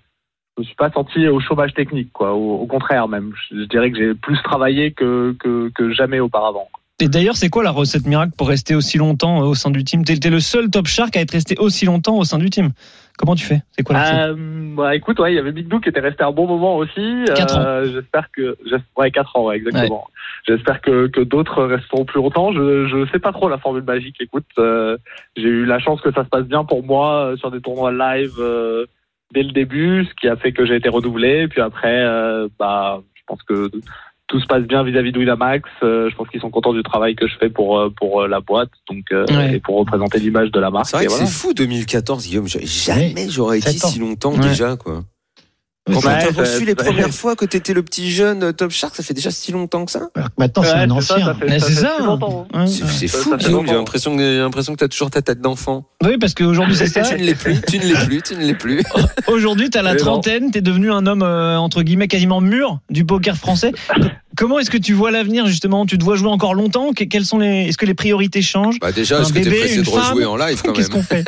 [0.57, 3.33] je me suis pas senti au chômage technique quoi, au, au contraire même.
[3.51, 6.69] Je, je dirais que j'ai plus travaillé que, que que jamais auparavant.
[7.01, 9.83] Et d'ailleurs, c'est quoi la recette miracle pour rester aussi longtemps euh, au sein du
[9.83, 10.05] team?
[10.05, 12.69] T'es, t'es le seul Top Shark à être resté aussi longtemps au sein du team.
[13.17, 13.61] Comment tu fais?
[13.71, 14.35] C'est quoi la Euh,
[14.75, 17.23] bah écoute, ouais, il y avait Big Doo qui était resté un bon moment aussi.
[17.35, 18.55] Quatre Euh, J'espère que,
[18.97, 20.07] ouais, 4 ans, ouais, exactement.
[20.47, 22.51] J'espère que, que d'autres resteront plus longtemps.
[22.53, 24.17] Je, je sais pas trop la formule magique.
[24.19, 24.97] Écoute, euh,
[25.35, 28.33] j'ai eu la chance que ça se passe bien pour moi sur des tournois live
[29.33, 31.47] dès le début, ce qui a fait que j'ai été renouvelé.
[31.47, 32.03] Puis après,
[32.59, 33.69] bah, je pense que
[34.31, 35.69] tout se passe bien vis-à-vis de Winamax.
[35.83, 38.27] Euh, je pense qu'ils sont contents du travail que je fais pour euh, pour euh,
[38.29, 39.55] la boîte, donc euh, Ouais.
[39.55, 40.85] et pour représenter l'image de la marque.
[40.87, 41.25] C'est vrai Et que voilà.
[41.27, 42.47] c'est fou 2014, Guillaume.
[42.47, 43.87] Jamais j'aurais été Sept ans.
[43.89, 44.39] si longtemps Ouais.
[44.47, 45.03] déjà, quoi.
[45.87, 48.53] Quand Ouais, on t'a ça- reçu les ça- premières fois que t'étais le petit jeune
[48.53, 51.01] Top Shark, ça fait déjà si longtemps que ça Alors que maintenant, c'est Ouais, un
[51.01, 51.35] c'est ça, ancien.
[51.59, 51.97] c'est ça.
[52.53, 52.67] hein.
[52.67, 53.39] C'est c'est Ça- fou, Guillaume.
[53.41, 53.73] J'ai longtemps.
[53.79, 55.85] l'impression que j'ai l'impression que t'as toujours ta tête d'enfant.
[56.03, 57.01] Oui, parce qu'aujourd'hui c'est ça.
[57.01, 58.83] tu ne l'es plus, tu ne l'es plus, tu ne l'es plus.
[59.27, 63.35] Aujourd'hui, t'as la trentaine, t'es devenu un homme euh, entre guillemets quasiment mûr du poker
[63.35, 63.71] français.
[64.37, 65.87] Comment est-ce que tu vois l'avenir justement?
[65.87, 66.93] Tu te vois jouer encore longtemps?
[66.93, 68.79] Que- Quelles sont les Est-ce que les priorités changent?
[68.79, 70.31] Bah déjà, Un est-ce que t'es bébé, pressé une de rejouer femme?
[70.31, 70.99] en live quand Qu'est-ce même?
[70.99, 71.25] qu'on fait?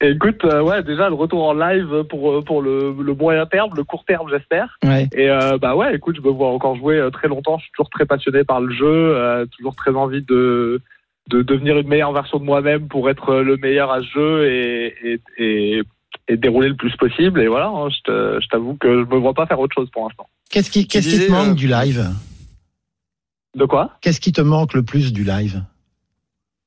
[0.00, 3.70] Écoute, euh, ouais, déjà le retour en live pour euh, pour le, le moyen terme,
[3.76, 4.78] le court terme, j'espère.
[4.84, 5.08] Ouais.
[5.12, 7.58] Et euh, bah ouais, écoute, je me vois encore jouer très longtemps.
[7.58, 10.80] Je suis toujours très passionné par le jeu, euh, toujours très envie de
[11.30, 14.94] de devenir une meilleure version de moi-même pour être le meilleur à ce jeu et
[15.04, 15.82] et, et,
[16.28, 17.40] et dérouler le plus possible.
[17.40, 19.90] Et voilà, hein, je te- je t'avoue que je me vois pas faire autre chose
[19.90, 20.28] pour l'instant.
[20.48, 22.06] Qu'est-ce qui, qu'est-ce qui disais, te manque euh, du live?
[23.56, 23.90] De quoi?
[24.00, 25.60] Qu'est-ce qui te manque le plus du live?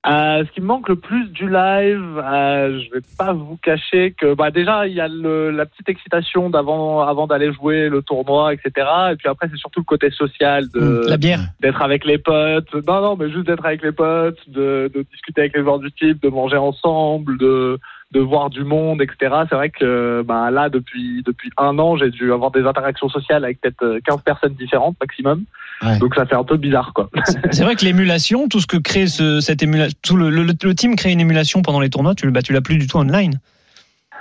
[0.07, 4.15] Euh, ce qui me manque le plus du live, euh, je vais pas vous cacher
[4.19, 8.01] que bah déjà il y a le, la petite excitation d'avant avant d'aller jouer le
[8.01, 8.71] tournoi, etc.
[9.11, 11.41] Et puis après c'est surtout le côté social de La bière.
[11.59, 12.73] d'être avec les potes.
[12.87, 15.91] Non non, mais juste d'être avec les potes, de, de discuter avec les joueurs du
[15.91, 17.77] type, de manger ensemble, de
[18.11, 19.43] de voir du monde, etc.
[19.49, 23.43] C'est vrai que bah là depuis depuis un an j'ai dû avoir des interactions sociales
[23.45, 25.43] avec peut-être euh, 15 personnes différentes maximum.
[25.81, 25.97] Ouais.
[25.99, 27.09] Donc ça fait un peu bizarre quoi.
[27.51, 30.75] C'est vrai que l'émulation, tout ce que crée ce, cette émulation, tout le, le, le
[30.75, 32.13] team crée une émulation pendant les tournois.
[32.13, 33.39] Tu, bah, tu l'as plus du tout online.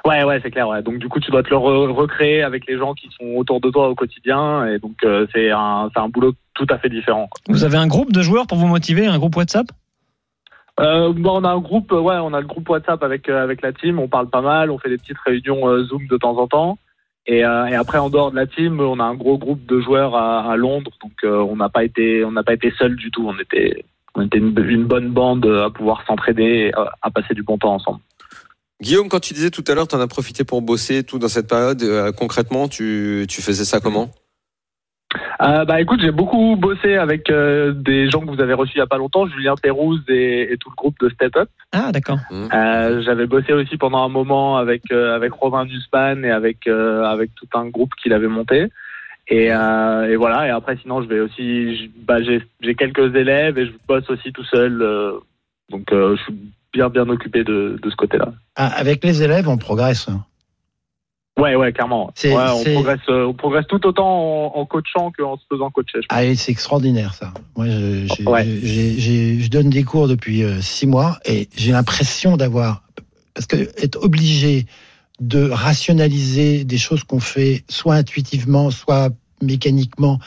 [0.07, 0.66] Ouais, ouais, c'est clair.
[0.68, 0.82] Ouais.
[0.82, 3.61] Donc du coup, tu dois te le re- recréer avec les gens qui sont autour
[3.61, 6.88] de toi au quotidien, et donc euh, c'est un, c'est un boulot tout à fait
[6.88, 7.28] différent.
[7.30, 7.41] quoi.
[7.55, 9.66] Vous avez un groupe de joueurs pour vous motiver, un groupe WhatsApp?
[10.80, 13.98] Euh, on a un groupe, euh, ouais, le groupe WhatsApp avec euh, avec la team.
[13.98, 16.78] On parle pas mal, on fait des petites réunions Zoom de temps en temps.
[17.26, 20.56] Et, après, en dehors de la team, on a un gros groupe de joueurs à,
[20.56, 23.24] Londres, donc on n'a pas été, on n'a pas été seul du tout.
[23.28, 23.84] On était,
[24.16, 28.00] on était une, bonne bande à pouvoir s'entraider, à, passer du bon temps ensemble.
[28.82, 31.28] Guillaume, quand tu disais tout à l'heure, tu en as profité pour bosser tout dans
[31.28, 31.84] cette période.
[32.16, 34.10] concrètement, tu, tu faisais ça comment?
[35.42, 38.78] Euh, bah écoute, j'ai beaucoup bossé avec euh, des gens que vous avez reçus il
[38.78, 41.48] y a pas longtemps, Julien Pérouse et, et tout le groupe de Step Up.
[41.72, 42.18] Ah, d'accord.
[42.30, 47.04] Euh, J'avais bossé aussi pendant un moment avec euh, avec Robin Duspan et avec euh,
[47.04, 48.66] avec tout un groupe qu'il avait monté.
[49.28, 50.46] Et, euh, et voilà.
[50.46, 54.32] Et après, sinon, je vais aussi, bah, j'ai j'ai quelques élèves et je bosse aussi
[54.32, 54.80] tout seul.
[54.82, 55.12] euh,
[55.70, 56.34] donc, euh, je suis
[56.72, 58.32] bien bien occupé de de ce côté-là.
[58.56, 60.08] Ah, avec les élèves, on progresse.
[60.08, 60.24] hein.
[61.41, 62.11] Ouais, ouais, clairement.
[62.14, 64.07] C'est- Ouais, on c'est- progresse, euh, on progresse tout autant
[64.55, 66.01] en, en coachant qu'en se faisant coacher.
[66.09, 67.32] Ah, c'est extraordinaire ça.
[67.57, 68.45] Moi, je, Ouais.
[68.45, 72.82] je donne des cours depuis euh, six mois et j'ai l'impression d'avoir
[73.34, 74.66] parce que être obligé
[75.20, 79.11] de rationaliser des choses qu'on fait soit intuitivement, soit
[79.43, 80.18] mécaniquement,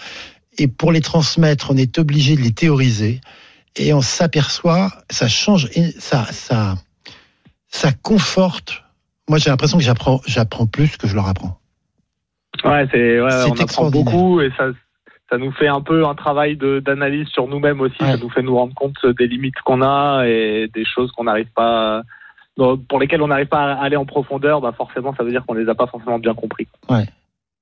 [0.57, 3.21] et pour les transmettre, on est obligé de les théoriser
[3.75, 5.67] et on s'aperçoit, ça change,
[5.99, 6.77] ça, ça,
[7.69, 8.82] ça conforte.
[9.29, 11.59] Moi, j'ai l'impression que j'apprends, j'apprends plus que je leur apprends.
[12.63, 14.67] Ouais, c'est, ouais, C'est on apprend beaucoup et ça,
[15.29, 18.01] ça nous fait un peu un travail de, d'analyse sur nous-mêmes aussi.
[18.01, 18.11] Ouais.
[18.11, 21.51] Ça nous fait nous rendre compte des limites qu'on a et des choses qu'on n'arrive
[21.55, 22.03] pas,
[22.55, 24.61] pour lesquelles on n'arrive pas à aller en profondeur.
[24.61, 26.67] Bah forcément, ça veut dire qu'on les a pas forcément bien compris.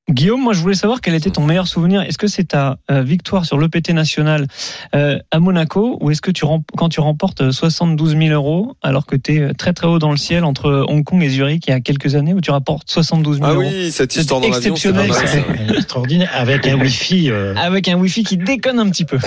[0.09, 2.01] Guillaume, moi je voulais savoir quel était ton meilleur souvenir.
[2.01, 4.47] Est-ce que c'est ta euh, victoire sur l'EPT national
[4.95, 6.43] euh, à Monaco ou est-ce que tu
[6.75, 10.11] quand tu remportes euh, 72 000 euros alors que tu es très très haut dans
[10.11, 12.89] le ciel entre Hong Kong et Zurich il y a quelques années où tu rapportes
[12.89, 13.61] 72 000 Ah euros?
[13.61, 15.73] oui, cette C'est histoire dans l'avion, c'est pas exceptionnel, mal, ça.
[15.77, 17.29] Extraordinaire avec un wifi.
[17.29, 19.17] euh, avec un wifi qui déconne un petit peu.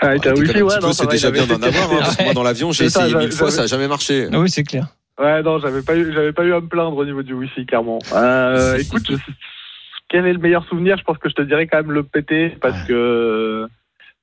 [0.00, 2.34] Avec Ah, un wifi, un ouais, c'est déjà bien d'en avoir, hein, parce que moi
[2.34, 4.28] dans l'avion j'ai essayé mille fois, ça n'a jamais marché.
[4.32, 4.88] Ah oui, c'est clair.
[5.18, 7.66] Ouais, non, j'avais pas eu, j'avais pas eu à me plaindre au niveau du wifi,
[7.66, 7.98] clairement.
[8.12, 9.16] Euh, écoute, je-
[10.08, 10.96] quel est le meilleur souvenir?
[10.98, 12.88] Je pense que je te dirais quand même le PT parce Ouais.
[12.88, 13.66] que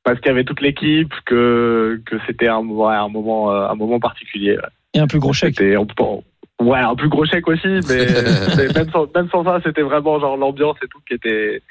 [0.03, 3.75] parce qu'il y avait toute l'équipe, que que c'était un, ouais, un moment euh, un
[3.75, 4.55] moment particulier.
[4.57, 4.69] ouais.
[4.93, 5.61] Et un plus gros chèque.
[5.99, 6.23] On
[6.63, 8.05] ouais un plus gros chèque aussi, mais,
[8.57, 11.61] mais même sans même sans ça, c'était vraiment genre l'ambiance et tout qui était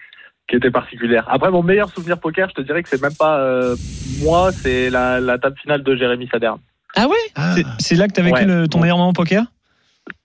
[0.49, 1.25] qui était particulière.
[1.29, 3.77] Après mon meilleur souvenir poker, je te dirais que c'est même pas euh,
[4.23, 6.59] moi, c'est la, la table finale de Jérémy Sadern.
[6.97, 7.17] Ah ouais?
[7.35, 8.47] Ah, C'est- là que tu as vécu Ouais.
[8.47, 9.45] le- ton meilleur moment poker?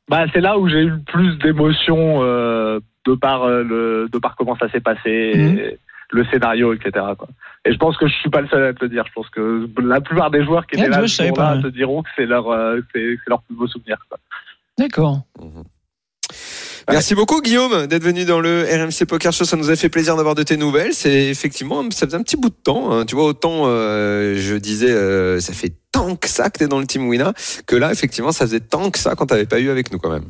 [0.10, 4.18] Bah, c'est là où j'ai eu le plus d'émotions euh, de par euh, le, de
[4.20, 5.58] par comment ça s'est passé, Mhm.
[5.60, 5.78] et
[6.12, 6.92] le scénario, etc.
[7.18, 7.28] Quoi.
[7.66, 9.04] Et je pense que je suis pas le seul à te le dire.
[9.08, 11.62] Je pense que la plupart des joueurs qui Ah, étaient tu là ce pas, ouais.
[11.62, 13.98] te diront que c'est leur, euh, c'est, c'est leur plus beau souvenir.
[14.78, 15.22] D'accord.
[16.90, 19.46] Merci beaucoup Guillaume d'être venu dans le RMC Poker Show.
[19.46, 20.94] Ça nous a fait plaisir d'avoir de tes nouvelles.
[20.94, 22.92] C'est effectivement, ça faisait un petit bout de temps.
[22.92, 23.06] hein.
[23.06, 26.80] Tu vois, autant euh, je disais, euh, ça fait tant que ça que t'es dans
[26.80, 27.34] le team Wina,
[27.68, 30.10] que là, effectivement, ça faisait tant que ça qu'on t'avait pas eu avec nous quand
[30.10, 30.30] même.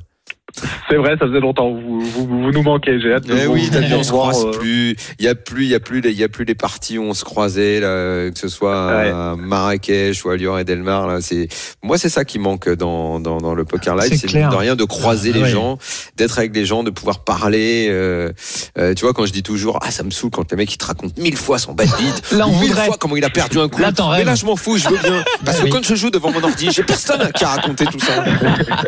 [0.90, 1.72] C'est vrai, ça faisait longtemps.
[1.72, 3.00] Vous, vous, vous nous manquez.
[3.00, 4.96] J'ai hâte de Eh vous, oui, vous on se revoir, croise euh, plus.
[5.20, 6.98] Il y a plus, il y a plus, les- il y a plus les parties
[6.98, 11.08] où on se croisait, là, que ce soit à Marrakech ou à Lyon et Delmar.
[11.08, 11.48] Là, c'est
[11.84, 14.84] moi, c'est ça qui manque dans dans, dans le poker live, C'est de rien de
[14.84, 15.50] croiser Ah, les ouais.
[15.50, 15.78] gens,
[16.18, 17.88] d'être avec des gens, de pouvoir parler.
[17.90, 18.32] euh,
[18.78, 20.78] euh, tu vois, quand je dis toujours, ah, ça me saoule quand le mec il
[20.78, 22.86] te raconte mille fois son bad beat, Là, on mille voudrait.
[22.88, 23.82] fois comment il a perdu un coup.
[23.82, 25.70] Là, Mais là, je m'en fous, je veux bien, parce que oui.
[25.70, 28.24] quand je joue devant mon ordi, j'ai personne qui a raconté tout ça.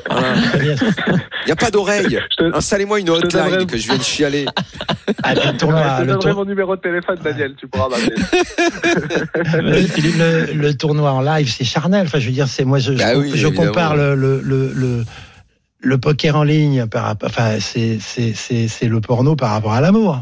[0.09, 0.33] Voilà.
[0.49, 0.75] très bien.
[1.45, 2.19] Il y a pas d'oreille.
[2.31, 4.45] Je te, Installez-moi une hotline donnerai- que je vienne chialer.
[5.23, 7.53] Ah, le ouais, tournoi, je te le donnerai tour- mon numéro de téléphone, Daniel.
[7.59, 8.15] Tu pourras m'appeler.
[9.61, 12.05] le, Philippe, le- le tournoi en live, c'est charnel.
[12.07, 14.71] Enfin, je veux dire, c'est moi, je, je- Bah oui, je compare le, le, le,
[14.73, 15.03] le,
[15.79, 19.81] le poker en ligne par enfin, c'est, c'est, c'est, c'est le porno par rapport à
[19.81, 20.21] l'amour.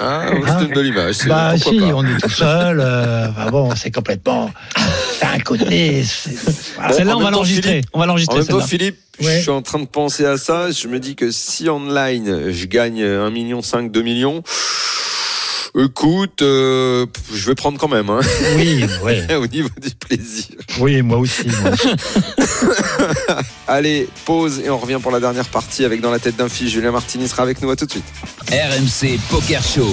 [0.00, 0.26] Ah,
[0.58, 1.14] c'est une belle image.
[1.16, 1.84] c'est- Bah, pourquoi si, pas.
[1.96, 2.80] on est tout seul.
[2.80, 4.50] Euh, enfin, bon, c'est complètement.
[5.18, 6.02] C'est un côté.
[6.02, 6.92] c'est- voilà.
[6.94, 7.70] Celle-là, en on va même l'enregistrer.
[7.70, 8.66] Philippe- On va En l'enregistrer même temps, celle-là.
[8.66, 10.70] Philippe, je suis en train de penser à ça.
[10.70, 14.42] Je me dis que si online, je gagne 1,5 million, 2 millions,
[15.78, 18.20] écoute, euh, je vais prendre quand même, hein,
[18.56, 19.34] Oui, ouais.
[19.34, 20.56] au niveau du plaisir.
[20.80, 21.46] oui, moi aussi.
[21.62, 21.88] moi aussi.
[23.66, 26.70] Allez, pause et on revient pour la dernière partie avec Dans la tête d'un fils.
[26.70, 27.70] Julien Martini sera avec nous.
[27.70, 28.04] À tout de suite.
[28.50, 29.88] RMC Poker Show.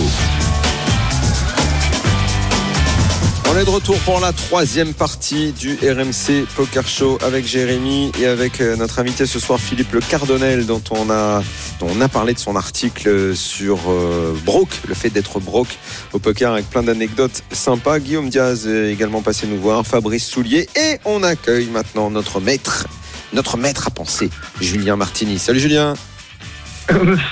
[3.51, 8.27] On est de retour pour la troisième partie du RMC Poker Show avec Jérémy et
[8.27, 11.41] avec euh, notre invité ce soir Philippe Le Cardonnel dont on a,
[11.79, 15.79] dont on a parlé de son article sur euh, broke, le fait d'être broke
[16.13, 17.99] au poker avec plein d'anecdotes sympas.
[17.99, 22.87] Guillaume Diaz est également passé nous voir, Fabrice Soulier et on accueille maintenant notre maître,
[23.33, 24.29] notre maître à penser,
[24.61, 25.39] Julien Martini.
[25.39, 25.95] Salut Julien.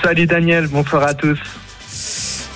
[0.02, 1.38] Salut Daniel, bonsoir à tous.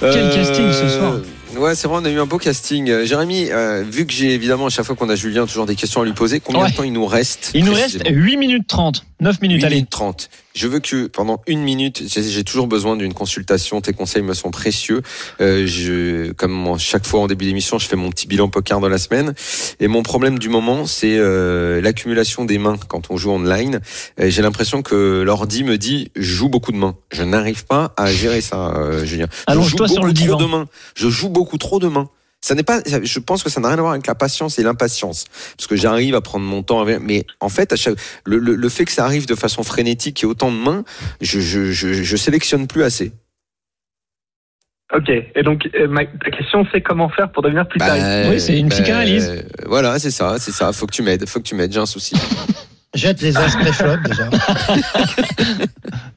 [0.00, 1.14] Quel casting ce soir
[1.56, 2.88] Ouais, c'est vrai, on a eu un beau casting.
[2.90, 5.74] Euh, Jérémy, euh, vu que j'ai évidemment à chaque fois qu'on a Julien toujours des
[5.76, 6.70] questions à lui poser, combien Ouais.
[6.70, 8.24] de temps il nous reste Il nous reste précisément?
[8.24, 9.04] 8 minutes 30.
[9.22, 9.76] 9 minutes, allez.
[9.76, 10.28] minute 30.
[10.54, 13.80] Je veux que pendant une minute, j'ai toujours besoin d'une consultation.
[13.80, 15.00] Tes conseils me sont précieux.
[15.40, 18.88] Euh, je, comme chaque fois en début d'émission, je fais mon petit bilan poker de
[18.88, 19.32] la semaine.
[19.78, 23.80] Et mon problème du moment, c'est euh, l'accumulation des mains quand on joue online.
[24.18, 26.96] J'ai l'impression que l'ordi me dit je joue beaucoup de mains.
[27.12, 29.26] Je n'arrive pas à gérer ça, euh, Julien.
[29.46, 30.36] Allonge-toi sur le divan.
[30.36, 30.66] de mains.
[30.96, 32.08] Je joue beaucoup trop de mains.
[32.44, 32.80] Ça n'est pas.
[32.84, 35.26] Je pense que ça n'a rien à voir avec la patience et l'impatience,
[35.56, 36.80] parce que j'arrive à prendre mon temps.
[36.80, 39.62] Avec, mais en fait, à chaque, le, le, le fait que ça arrive de façon
[39.62, 40.82] frénétique et autant de mains,
[41.20, 43.12] je, je, je, je sélectionne plus assez.
[44.92, 45.08] Ok.
[45.08, 48.40] Et donc, euh, ma, ta question, c'est comment faire pour devenir plus Bah, tarif Oui,
[48.40, 49.28] c'est une psychanalyse.
[49.30, 50.72] euh, voilà, c'est ça, c'est ça.
[50.72, 51.26] Faut que tu m'aides.
[51.28, 51.72] Faut que tu m'aides.
[51.72, 52.14] J'ai un souci.
[52.94, 54.28] Jette les aspects flop déjà.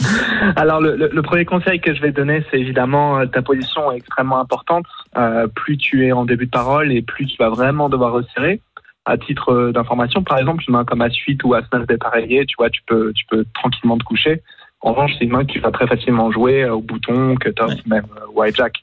[0.56, 3.90] Alors, le, le- le premier conseil que je vais donner, c'est évidemment euh, ta position
[3.92, 4.86] est extrêmement importante.
[5.16, 8.60] Euh, plus tu es en début de parole et plus tu vas vraiment devoir resserrer.
[9.06, 12.70] À titre euh, d'information, par exemple, une main comme As-8 ou As-9 dépareillé, tu vois,
[12.70, 14.42] tu peux, tu peux tranquillement te coucher.
[14.80, 17.48] En revanche, c'est une main que tu vas très facilement jouer euh, au bouton, que
[17.50, 17.76] top, Ouais.
[17.86, 18.74] même euh, ou hijack.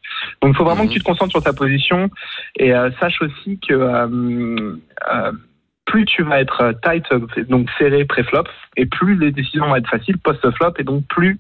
[0.42, 0.90] Donc, il faut vraiment Mhm.
[0.90, 2.10] que tu te concentres sur ta position
[2.58, 4.08] et euh, sache aussi que euh,
[5.14, 5.32] euh,
[5.92, 7.20] plus tu vas être euh, tight, euh,
[7.50, 8.46] donc serré pré-flop,
[8.78, 11.38] et plus les décisions vont être faciles post-flop, et donc plus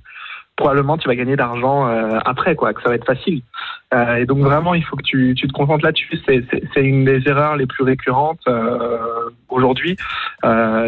[0.57, 3.41] probablement tu vas gagner d'argent euh, après, quoi, que ça va être facile.
[4.17, 6.17] Et donc vraiment, il faut que tu, te concentres là-dessus.
[6.25, 8.39] C'est, une des erreurs les plus récurrentes
[9.49, 9.97] aujourd'hui.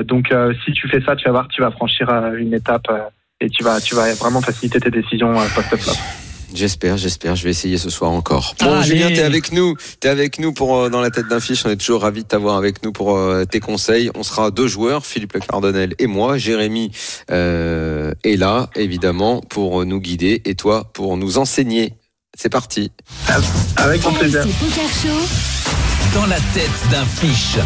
[0.05, 0.33] Donc
[0.63, 2.87] si tu fais ça, tu vas voir, tu vas franchir une étape
[3.41, 6.32] et tu vas, tu vas vraiment faciliter tes décisions post-flop.
[6.53, 7.35] J'espère, j'espère.
[7.35, 8.55] Je vais essayer ce soir encore.
[8.59, 8.87] Bon, Allez.
[8.87, 9.75] Julien, t'es avec nous.
[9.99, 11.65] T'es avec nous pour euh, dans la tête d'un fiche.
[11.65, 14.11] On est toujours ravis de t'avoir avec nous pour euh, tes conseils.
[14.15, 16.37] On sera deux joueurs, Philippe Le Cardonnel et moi.
[16.37, 16.91] Jérémy
[17.31, 21.93] euh, est là, évidemment, pour nous guider et toi pour nous enseigner.
[22.37, 22.91] C'est parti.
[23.77, 24.41] Avec grand plaisir.
[24.41, 26.19] RMC Poker Show.
[26.19, 27.57] Dans la tête d'un fiche.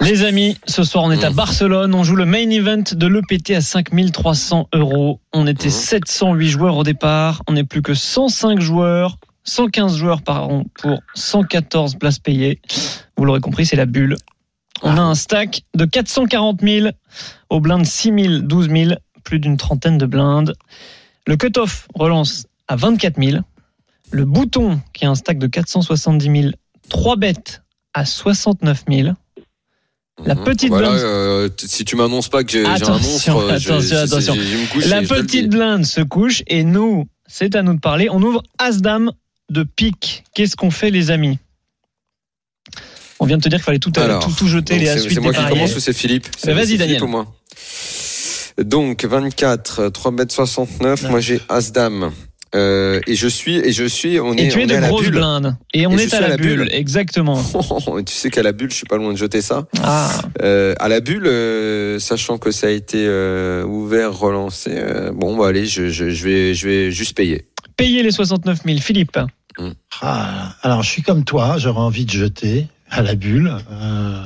[0.00, 1.34] Les amis, ce soir on est à Mmh.
[1.34, 5.20] Barcelone, on joue le main event de l'EPT à 5300 euros.
[5.32, 5.70] On était Mmh.
[5.70, 11.00] 708 joueurs au départ, on n'est plus que 105 joueurs, 115 joueurs par an pour
[11.14, 12.60] 114 places payées.
[13.16, 14.16] Vous l'aurez compris, c'est la bulle.
[14.82, 16.88] On a un stack de 440 000
[17.48, 18.90] aux blindes 6 000, 12 000,
[19.22, 20.54] plus d'une trentaine de blindes.
[21.26, 23.42] Le cutoff relance à 24 000.
[24.10, 26.52] Le bouton, qui a un stack de 470 000,
[26.90, 27.62] 3 bêtes
[27.94, 29.08] à 69 000.
[30.24, 30.44] La Mhm.
[30.44, 31.02] petite voilà, blinde.
[31.02, 34.34] euh, si tu m'annonces pas que j'ai un monstre, euh, attention, attention.
[34.86, 38.08] La petite blinde se couche et nous, c'est à nous de parler.
[38.10, 39.10] On ouvre As-Dame
[39.50, 40.22] de pique.
[40.34, 41.38] Qu'est-ce qu'on fait, les amis?
[43.20, 45.14] On vient de te dire qu'il fallait tout, Alors, tout, tout jeter, les c'est- As-8
[45.14, 46.26] C'est moi qui commence ou c'est Philippe?
[46.44, 46.98] Vas-y, Daniel.
[46.98, 47.26] Philippe moi?
[48.58, 51.02] Donc 24, 3 mètres 69.
[51.10, 52.12] Moi j'ai As Dame.
[52.54, 55.14] Euh, et je suis et je suis on Et est tu es de grosses bulle.
[55.16, 55.56] blindes.
[55.72, 56.68] Et on Et est à la, bulle.
[56.70, 57.42] exactement.
[58.06, 59.66] tu sais qu'à la bulle, je suis pas loin de jeter ça.
[59.82, 60.08] Ah,
[60.42, 64.70] Euh, à la bulle, euh, sachant que ça a été euh, ouvert, relancé.
[64.74, 67.46] euh, bon, bah allez, je, je, je vais je vais juste payer.
[67.76, 68.78] payer les 69 000.
[68.78, 69.18] Philippe,
[70.00, 73.52] Ah, alors, je suis comme toi, j'aurais envie de jeter à la bulle.
[73.72, 74.20] Euh,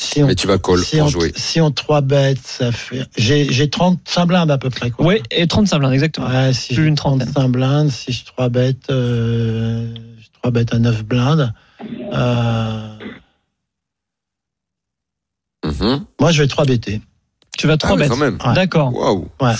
[0.00, 1.32] si Mais tu vas call si pour on, jouer.
[1.34, 3.02] Si on 3 bêtes, ça fait.
[3.16, 4.90] J'ai j'ai 35 blindes à peu près.
[4.90, 5.04] Quoi.
[5.06, 6.28] ouais, et 35 blindes, exactement.
[6.28, 7.32] Ouais, si Plus trentaine.
[7.32, 11.52] 35 blindes, si je 3 bêtes, euh, je 3 bêtes à 9 blindes.
[12.12, 12.88] Euh,
[15.64, 16.04] Mhm.
[16.20, 17.00] moi, je vais 3 bêter.
[17.58, 18.08] Tu vas 3 Ah, bêtes.
[18.08, 18.38] quand même.
[18.46, 18.54] Ouais.
[18.54, 18.94] D'accord.
[18.94, 19.28] Waouh.
[19.40, 19.56] Bah,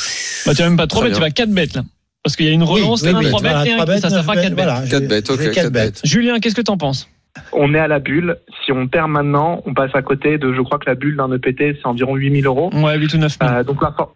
[0.46, 1.82] tu vas même pas 3 Très bêtes, tu vas 4 bêtes là.
[2.22, 3.94] Parce qu'il y a une relance, Oui, un oui, 3 bêtes voilà, et un trois
[3.96, 4.64] qui- ça, ça fera 4 bêtes.
[4.64, 6.00] voilà, je Quatre vais- bêtes, je ok, vais quatre quatre bêtes.
[6.04, 7.08] Julien, qu'est-ce que t'en penses?
[7.52, 8.36] On est à la bulle.
[8.64, 11.32] Si on perd maintenant, on passe à côté de, je crois que la bulle d'un
[11.32, 12.70] EPT, c'est environ 8000 euros.
[12.74, 13.50] Ouais, 8 ou 9 000.
[13.52, 14.14] Euh, donc l'infor-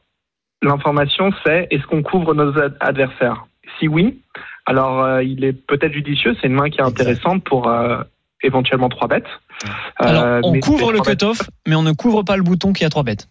[0.62, 3.46] l'information, c'est est-ce qu'on couvre nos ad- adversaires?
[3.78, 4.20] Si oui,
[4.66, 6.36] alors euh, il est peut-être judicieux.
[6.40, 8.02] C'est une main qui est intéressante pour euh,
[8.42, 9.26] éventuellement trois bêtes.
[9.96, 13.02] Alors, on couvre le cutoff, mais on ne couvre pas le bouton qui a 3
[13.04, 13.28] bêtes.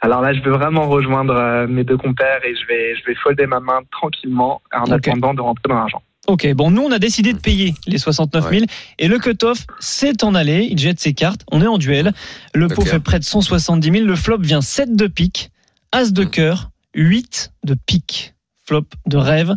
[0.00, 3.46] Alors là, je veux vraiment rejoindre mes deux compères et je vais, je vais folder
[3.46, 6.02] ma main tranquillement en attendant de rentrer dans l'argent.
[6.26, 8.64] Ok, bon, nous, on a décidé de payer les 69 000
[8.98, 10.66] et le cutoff s'est en allé.
[10.70, 11.42] Il jette ses cartes.
[11.52, 12.12] On est en duel.
[12.54, 14.04] Le pot fait près de 170 000.
[14.04, 15.50] Le flop vient 7 de pique,
[15.92, 16.30] As de Mm.
[16.30, 18.34] cœur, 8 de pique.
[18.66, 19.54] Flop de rêve.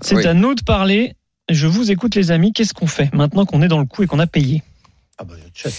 [0.00, 0.26] C'est Oui.
[0.26, 1.14] à nous de parler.
[1.48, 2.52] Je vous écoute, les amis.
[2.52, 4.62] Qu'est-ce qu'on fait maintenant qu'on est dans le coup et qu'on a payé?
[5.18, 5.72] Ah bah, check.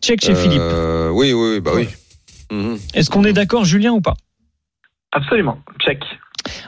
[0.00, 0.60] Check chez Philippe.
[0.62, 1.88] Euh, oui, oui, oui, bah oui.
[2.94, 4.14] Est-ce qu'on est d'accord, Julien, ou pas?
[5.12, 5.58] Absolument.
[5.80, 5.98] Check.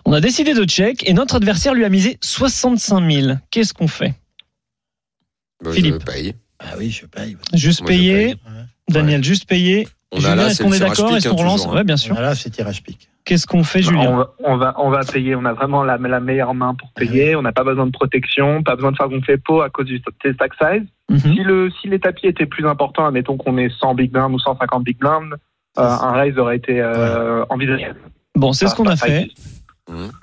[0.06, 3.32] On a décidé de check et notre adversaire lui a misé 65 000.
[3.50, 4.14] Qu'est-ce qu'on fait
[5.62, 5.96] Bah, Philippe.
[6.00, 6.34] Je paye.
[6.60, 7.36] Ah oui, je paye.
[7.52, 7.90] Juste Moi.
[7.90, 8.36] Ouais.
[8.88, 9.88] Daniel, juste payer.
[10.12, 11.16] On a Julien, là, est-ce qu'on est d'accord?
[11.16, 11.62] Est-ce hein, qu'on relance?
[11.62, 11.76] toujours, hein.
[11.78, 12.14] Ouais, bien sûr.
[12.16, 13.10] Ah, là, c'est tirage pique.
[13.24, 14.16] Qu'est-ce qu'on fait, on, Julien?
[14.16, 15.34] va, on va on va payer.
[15.34, 17.34] On a vraiment la, la meilleure main pour payer.
[17.34, 19.98] On n'a pas besoin de protection, pas besoin de faire gonfler pot à cause du
[19.98, 20.86] stack size.
[21.10, 21.18] Mhm.
[21.18, 24.38] Si le si les tapis étaient plus importants, admettons qu'on est 100 big blind ou
[24.38, 25.34] 150 big blind,
[25.78, 27.98] euh, un raise aurait été euh, envisageable.
[28.36, 29.30] Bon, c'est ce qu'on a fait.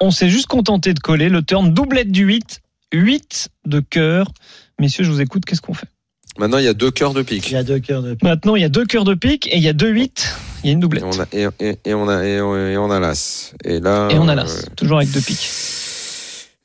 [0.01, 2.59] On s'est juste contenté de coller le turn doublette du 8,
[2.93, 4.27] 8 de cœur.
[4.79, 5.87] Messieurs, je vous écoute, qu'est-ce qu'on fait?
[6.39, 7.47] Maintenant, il y a deux cœurs de pique.
[7.51, 9.57] Il y a deux cœurs de Maintenant, il y a deux cœurs de pique et
[9.57, 10.35] il y a deux 8.
[10.63, 11.03] Il y a une Et doublette.
[11.05, 13.53] on a, et, et- et on a, et on, et on a l'as.
[13.63, 14.07] Et là.
[14.11, 15.47] Et on a euh, l'as, toujours avec deux piques.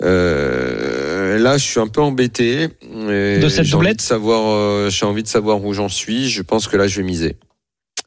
[0.03, 2.69] Euh, là, je suis un peu embêté.
[2.83, 6.29] De cette envie doublette de savoir, euh, J'ai envie de savoir où j'en suis.
[6.31, 7.37] Je pense que là, je vais miser.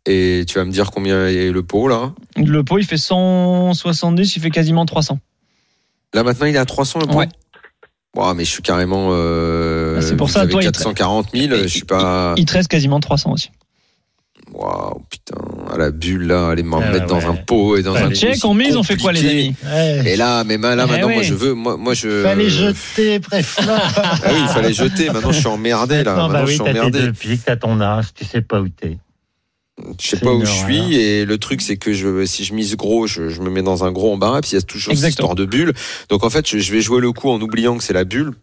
[0.08, 2.14] Et tu vas me dire combien est le pot, là?
[2.36, 5.20] Le pot, il fait 170, il fait quasiment 300.
[6.14, 7.18] Là, maintenant, il est à 300 le pot?
[7.20, 7.28] Ouais.
[8.36, 9.10] Mais je suis carrément.
[9.12, 12.34] Euh, Bah, c'est pour ça, toi, il te- 440 000, je suis pas.
[12.38, 13.50] Il te reste quasiment 300 aussi.
[14.54, 15.38] Waouh, putain,
[15.74, 18.12] à la bulle, là, aller me Ah, mettre dans un pot et dans un.
[18.12, 19.56] Check, on mise, on fait quoi, les amis?
[19.64, 20.04] Ouais.
[20.12, 22.22] Et là, mais là, Eh maintenant, moi, je veux, moi, moi, je.
[22.24, 23.64] Fallait jeter préflop.
[23.96, 25.10] Ah oui, il fallait jeter.
[25.10, 26.16] Maintenant, je suis emmerdé, là.
[26.16, 27.00] Non, bah Maintenant, oui, je suis t'as tes emmerdé.
[27.04, 28.98] deux pics, t'as ton as, tu sais pas où t'es.
[30.00, 32.76] Je sais pas où je suis et le truc c'est que je, si je mise
[32.76, 34.42] gros, je, je me mets dans un gros embarras.
[34.42, 35.28] Puis il y a toujours cette Exactement.
[35.30, 35.74] histoire de bulle.
[36.10, 38.34] Donc en fait, je, je vais jouer le coup en oubliant que c'est la bulle.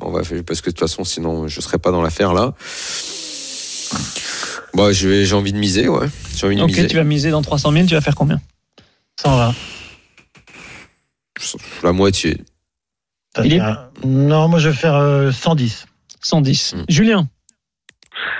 [0.00, 2.54] On va faire parce que de toute façon, sinon je serais pas dans l'affaire là.
[4.74, 6.06] Bah, j'ai envie de miser, ouais.
[6.36, 6.86] J'ai envie de Ok, miser.
[6.86, 8.40] tu vas miser dans 300 000, tu vas faire combien?
[9.20, 9.54] 120.
[11.82, 12.38] La moitié.
[13.44, 13.60] Il est-
[14.04, 15.86] Non, moi je vais faire euh, 110.
[16.20, 16.74] 110.
[16.74, 16.84] Mm.
[16.88, 17.28] Julien?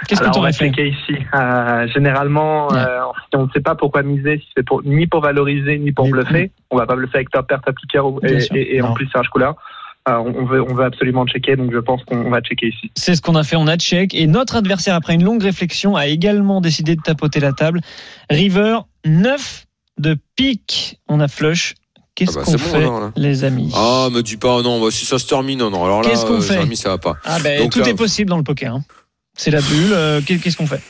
[0.09, 1.17] Qu'est-ce que Alors, tu on va aurais fait checker ici.
[1.35, 2.79] Euh, généralement, Ouais.
[2.79, 3.01] euh,
[3.31, 6.07] si on ne sait pas pourquoi miser, si c'est pour, ni pour valoriser, ni pour
[6.07, 8.93] Ni- bluffer, on va pas bluffer avec top pair, top kicker et, et- et en
[8.95, 9.55] plus serge couleur.
[10.09, 12.91] Euh, on, on veut, on veut absolument checker, donc je pense qu'on va checker ici.
[12.95, 14.15] C'est ce qu'on a fait, on a check.
[14.15, 17.81] Et notre adversaire, après une longue réflexion, a également décidé de tapoter la table.
[18.31, 19.67] River, 9
[19.99, 20.99] de pique.
[21.09, 21.75] On a flush.
[22.15, 25.05] Qu'est-ce Ah bah, qu'on bon, fait, les amis Ah, me dis pas, non, bah, si
[25.05, 25.85] ça se termine, non, non.
[25.85, 27.15] Alors là, Qu'est-ce qu'on euh, fait Jérémy, ça va pas.
[27.25, 28.75] Ah Donc tout là- est possible dans le poker.
[28.75, 28.81] hein.
[29.39, 29.93] C'est la bulle.
[29.93, 30.81] Euh, qu'est- Qu'est-ce qu'on fait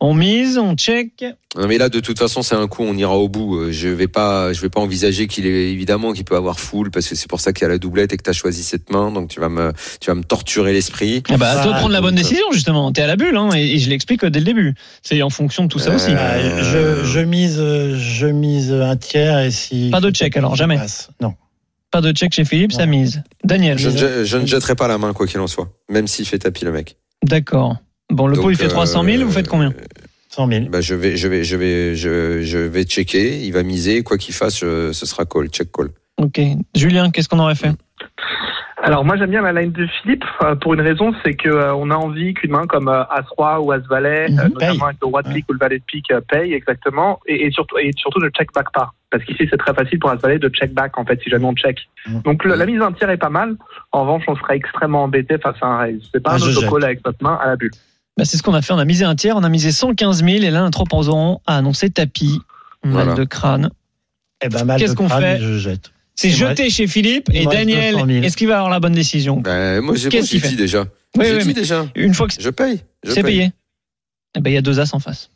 [0.00, 1.24] On mise, on check.
[1.56, 3.56] Non, mais là, de toute façon, c'est un coup, on ira au bout.
[3.58, 6.90] Euh, Je vais pas, je vais pas envisager qu'il est évidemment qu'il peut avoir full
[6.92, 8.62] parce que c'est pour ça qu'il y a la doublette et que tu as choisi
[8.62, 9.10] cette main.
[9.10, 11.22] Donc tu vas me, tu vas me torturer l'esprit.
[11.28, 12.92] Ah bah, à toi de Ah, prendre la bonne donc, décision, justement.
[12.92, 14.74] T'es à la bulle, hein, et, et je l'explique dès le début.
[15.02, 16.12] C'est en fonction de tout ça Euh, aussi.
[16.12, 19.88] Euh, je, je mise, je mise un tiers et si.
[19.90, 20.76] Pas de check, alors, jamais.
[20.76, 21.10] passe.
[21.20, 21.34] Non.
[21.90, 23.22] Pas de check chez Philippe, ça mise.
[23.42, 24.00] Daniel, Je, ne mise.
[24.02, 26.64] je- je ne jetterai pas la main quoi qu'il en soit, même s'il fait tapis
[26.64, 26.96] le mec.
[27.24, 27.76] D'accord.
[28.10, 29.72] Bon, le pot, Donc, il fait 300 000, euh, vous faites combien
[30.30, 30.64] 100 000.
[30.70, 33.44] bah, je vais, je vais, je vais, je, je vais checker.
[33.44, 35.88] Il va miser, quoi qu'il fasse, je- ce sera call, check call.
[36.18, 36.40] Ok.
[36.74, 37.72] Julien, qu'est-ce qu'on aurait fait?
[38.82, 41.74] Alors moi j'aime bien la line de Philippe euh, pour une raison, c'est que euh,
[41.74, 44.38] on a envie qu'une main comme euh, As Roi ou As Valet, Mhm.
[44.38, 44.82] euh, notamment Paye.
[44.82, 47.50] avec le Roi de pique ou le Valet de pique euh, paye exactement, et, et
[47.50, 50.38] surtout et surtout ne check back pas, parce qu'ici c'est très facile pour As Valet
[50.38, 51.76] de check back en fait si jamais on check.
[52.06, 52.22] Mhm.
[52.22, 53.56] Donc le- la mise d'un tiers est pas mal.
[53.90, 56.00] En revanche on serait extrêmement embêté face à un raise.
[56.14, 57.72] C'est pas Ah, un autocall avec notre main à la bulle.
[58.16, 58.72] bah, C'est ce qu'on a fait.
[58.74, 61.56] On a misé un tiers, on a misé 115 000, et là, notre opposant a
[61.56, 62.40] annoncé tapis.
[62.84, 63.14] Mal Voilà.
[63.14, 63.70] de crâne.
[64.40, 65.90] Eh ben, mal Qu'est-ce de qu'on crâne, fait je jette.
[66.20, 67.94] C'est jeté chez Philippe il et Daniel.
[67.94, 68.24] 200 000.
[68.24, 70.56] Est-ce qu'il va avoir la bonne décision Ben, moi, j'ai Qu'est-ce j'ai qu'il dit fait
[70.56, 70.84] déjà.
[71.16, 71.86] Oui, j'ai oui, dit déjà.
[71.94, 72.80] une fois que Je paye.
[73.04, 73.52] je c'est payé,
[74.36, 75.30] eh ben, il y a deux as en face.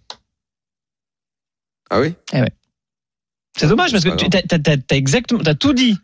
[1.88, 2.14] Ah oui?
[3.56, 5.96] C'est dommage parce que pas tu t'as exactement, t'as tout dit.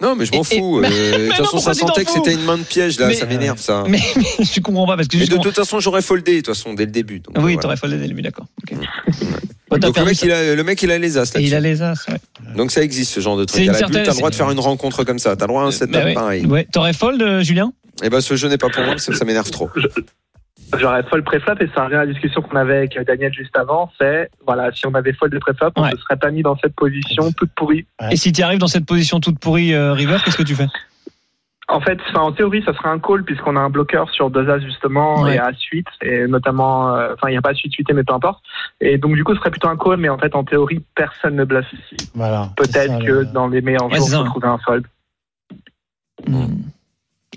[0.00, 0.78] Non, mais je m'en fous.
[0.82, 3.08] mais- euh, De toute façon, ça sentait que c'était une main de piège, là.
[3.08, 3.84] Mais- ça m'énerve, ça.
[3.88, 6.54] Mais, mais je comprends pas parce que Mais de toute façon, j'aurais foldé, de toute
[6.54, 7.20] façon, dès le début.
[7.20, 7.58] Donc, oui, voilà.
[7.58, 8.46] t'aurais fallu dès le début, d'accord.
[9.70, 10.26] T'as Donc le mec, ça.
[10.26, 12.16] il a, le mec, il a les as Et il a les as, ouais.
[12.56, 13.62] Donc ça existe ce genre de truc.
[13.62, 15.36] bulle, certaine- t'as le droit de faire une rencontre comme ça.
[15.36, 16.14] T'as le droit à un setup Bah ouais.
[16.14, 16.44] pareil.
[16.46, 16.66] Ouais.
[16.72, 17.72] T'aurais fold, euh, Julien?
[18.02, 19.70] Et ben ce jeu n'est pas pour moi parce que ça m'énerve trop.
[20.78, 23.90] J'aurais fold préflop et ça revient à la discussion qu'on avait avec Daniel juste avant.
[24.00, 25.90] C'est voilà si on avait fold de préflop, on Ouais.
[25.92, 27.86] ne serait pas mis dans cette position toute pourrie.
[28.10, 30.68] Et si tu arrives dans cette position toute pourrie, euh, River, qu'est-ce que tu fais?
[31.68, 34.48] En fait, enfin, en théorie, ça serait un call puisqu'on a un bloqueur sur deux
[34.50, 35.36] as justement Ouais.
[35.36, 38.12] et as 8 et notamment, euh, enfin, il n'y a pas suite 8 mais peu
[38.14, 38.42] importe.
[38.80, 41.36] Et donc du coup, ce serait plutôt un call, mais en fait, en théorie, personne
[41.36, 42.10] ne bluffe ici.
[42.14, 42.50] Voilà.
[42.56, 44.84] Peut-être que le- dans les meilleurs Ouais, jours, on trouver un fold.
[46.26, 46.46] Hmm.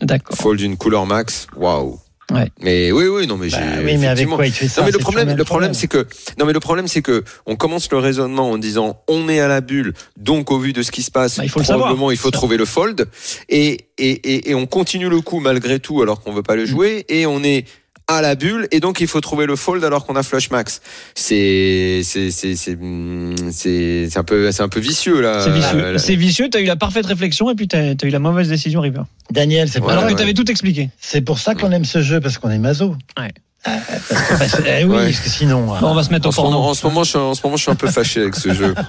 [0.02, 0.36] D'accord.
[0.36, 1.48] Fold d'une couleur max.
[1.56, 1.98] Waouh.
[2.34, 2.50] Ouais.
[2.62, 3.84] Mais oui, oui, non, mais Bah j'ai.
[3.86, 6.08] oui, mais avec quoi il fait ça Non mais le problème, le problème c'est que
[6.40, 9.48] non mais le problème c'est que on commence le raisonnement en disant on est à
[9.48, 12.12] la bulle donc au vu de ce qui se passe Bah, il faut le probablement
[12.12, 13.08] il faut trouver le fold
[13.50, 16.66] et, et et et on continue le coup malgré tout alors qu'on veut pas le
[16.66, 17.66] jouer et on est
[18.08, 20.82] à la bulle et donc il faut trouver le fold alors qu'on a flush max
[21.16, 22.78] c'est c'est c'est c'est
[23.51, 25.80] c'est c'est un peu c'est un peu vicieux là C'est vicieux.
[25.84, 28.49] Euh, C'est vicieux, t'as eu la parfaite réflexion et puis t'as as eu la mauvaise
[28.49, 29.04] décision, River.
[29.32, 30.89] Daniel, c'est Alors que t'avais tout expliqué.
[30.99, 32.95] c'est pour ça qu'on aime ce jeu, parce qu'on est maso.
[33.18, 33.32] Ouais.
[33.66, 35.06] Parce que- eh oui, Ouais.
[35.06, 35.66] parce que sinon.
[35.68, 36.58] Bon, on va se mettre En au porno.
[36.58, 38.54] en, ce moment, je suis, en ce moment, je suis un peu fâché avec ce
[38.54, 38.76] jeu.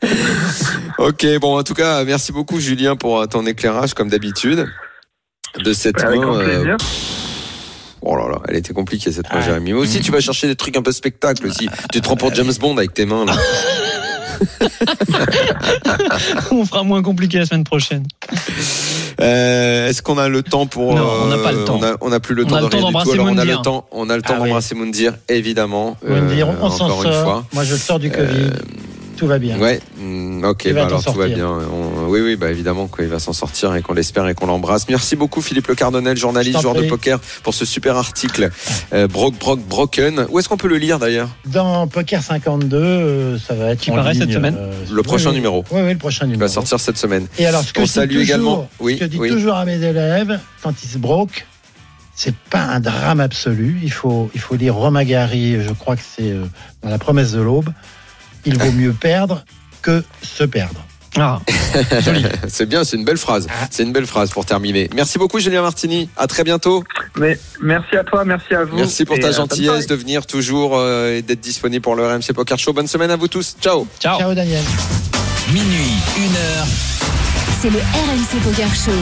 [0.98, 4.66] ok, bon, en tout cas, merci beaucoup, Julien, pour ton éclairage, comme d'habitude,
[5.58, 6.38] de cette Avec main.
[6.40, 6.76] euh.
[8.02, 9.42] Oh là là, elle était compliquée cette main, Ah.
[9.42, 9.72] Jérémy.
[9.72, 11.68] Mais aussi, tu vas chercher des trucs un peu spectacle aussi.
[11.92, 13.34] Tu te prends pour James Bond avec tes mains là.
[16.50, 18.04] on fera moins compliqué la semaine prochaine.
[19.20, 21.78] Euh, Est-ce qu'on a le temps pour Non, on n'a pas le temps.
[21.78, 23.56] On a, on a plus le On temps a le temps d'embrasser on a Moundir.
[23.58, 24.48] le temps, on a le temps Ah oui.
[24.48, 25.96] d'embrasser Moundir, évidemment.
[26.08, 27.22] Euh, on s'en encore une sort.
[27.24, 27.44] fois.
[27.52, 28.44] Moi, je sors du Covid.
[28.44, 28.50] Euh,
[29.20, 29.58] Tout va bien.
[29.58, 31.46] Ouais, mm, ok, Il bah alors tout va bien.
[31.46, 34.88] On- oui, oui, bah évidemment qu'il va s'en sortir et qu'on l'espère et qu'on l'embrasse.
[34.88, 38.48] Merci beaucoup Philippe Le Cardonnel, journaliste, joueur de poker, pour ce super article.
[38.94, 40.24] Euh, Brock, Brock, Broken.
[40.30, 41.28] Où est-ce qu'on peut le lire d'ailleurs?
[41.44, 45.28] Dans Poker 52, euh, ça va être Qui paraît ligne, cette semaine euh, Le prochain
[45.28, 45.66] oui, numéro.
[45.70, 46.48] Oui, oui, le prochain Il numéro.
[46.48, 47.26] va sortir cette semaine.
[47.38, 49.28] Et alors, ce que On salue toujours, également- oui, ce que je dis oui.
[49.28, 51.46] toujours à mes élèves, quand ils se broquent,
[52.14, 53.78] c'est pas un drame absolu.
[53.82, 56.44] Il faut, il faut lire Romain Gary, je crois que c'est euh,
[56.82, 57.68] dans La promesse de l'aube.
[58.44, 59.44] Il vaut mieux perdre
[59.82, 60.84] que se perdre.
[61.18, 61.40] Ah,
[62.48, 63.48] C'est bien, c'est une belle phrase.
[63.50, 63.66] Ah.
[63.70, 64.88] C'est une belle phrase pour terminer.
[64.94, 66.08] Merci beaucoup Julien Martini.
[66.16, 66.84] À très bientôt.
[67.16, 68.76] Mais merci à toi, merci à vous.
[68.76, 72.32] Merci pour ta euh, gentillesse de venir toujours euh, et d'être disponible pour le RMC
[72.34, 72.72] Poker Show.
[72.72, 73.56] Bonne semaine à vous tous.
[73.60, 73.86] Ciao.
[73.98, 74.20] ciao.
[74.20, 74.62] Ciao Daniel.
[75.52, 76.66] Minuit, une heure.
[77.60, 78.92] C'est le RMC Poker Show.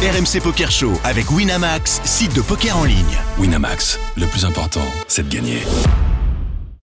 [0.00, 3.18] RMC Poker Show avec Winamax, site de poker en ligne.
[3.38, 5.64] Winamax, le plus important, c'est de gagner.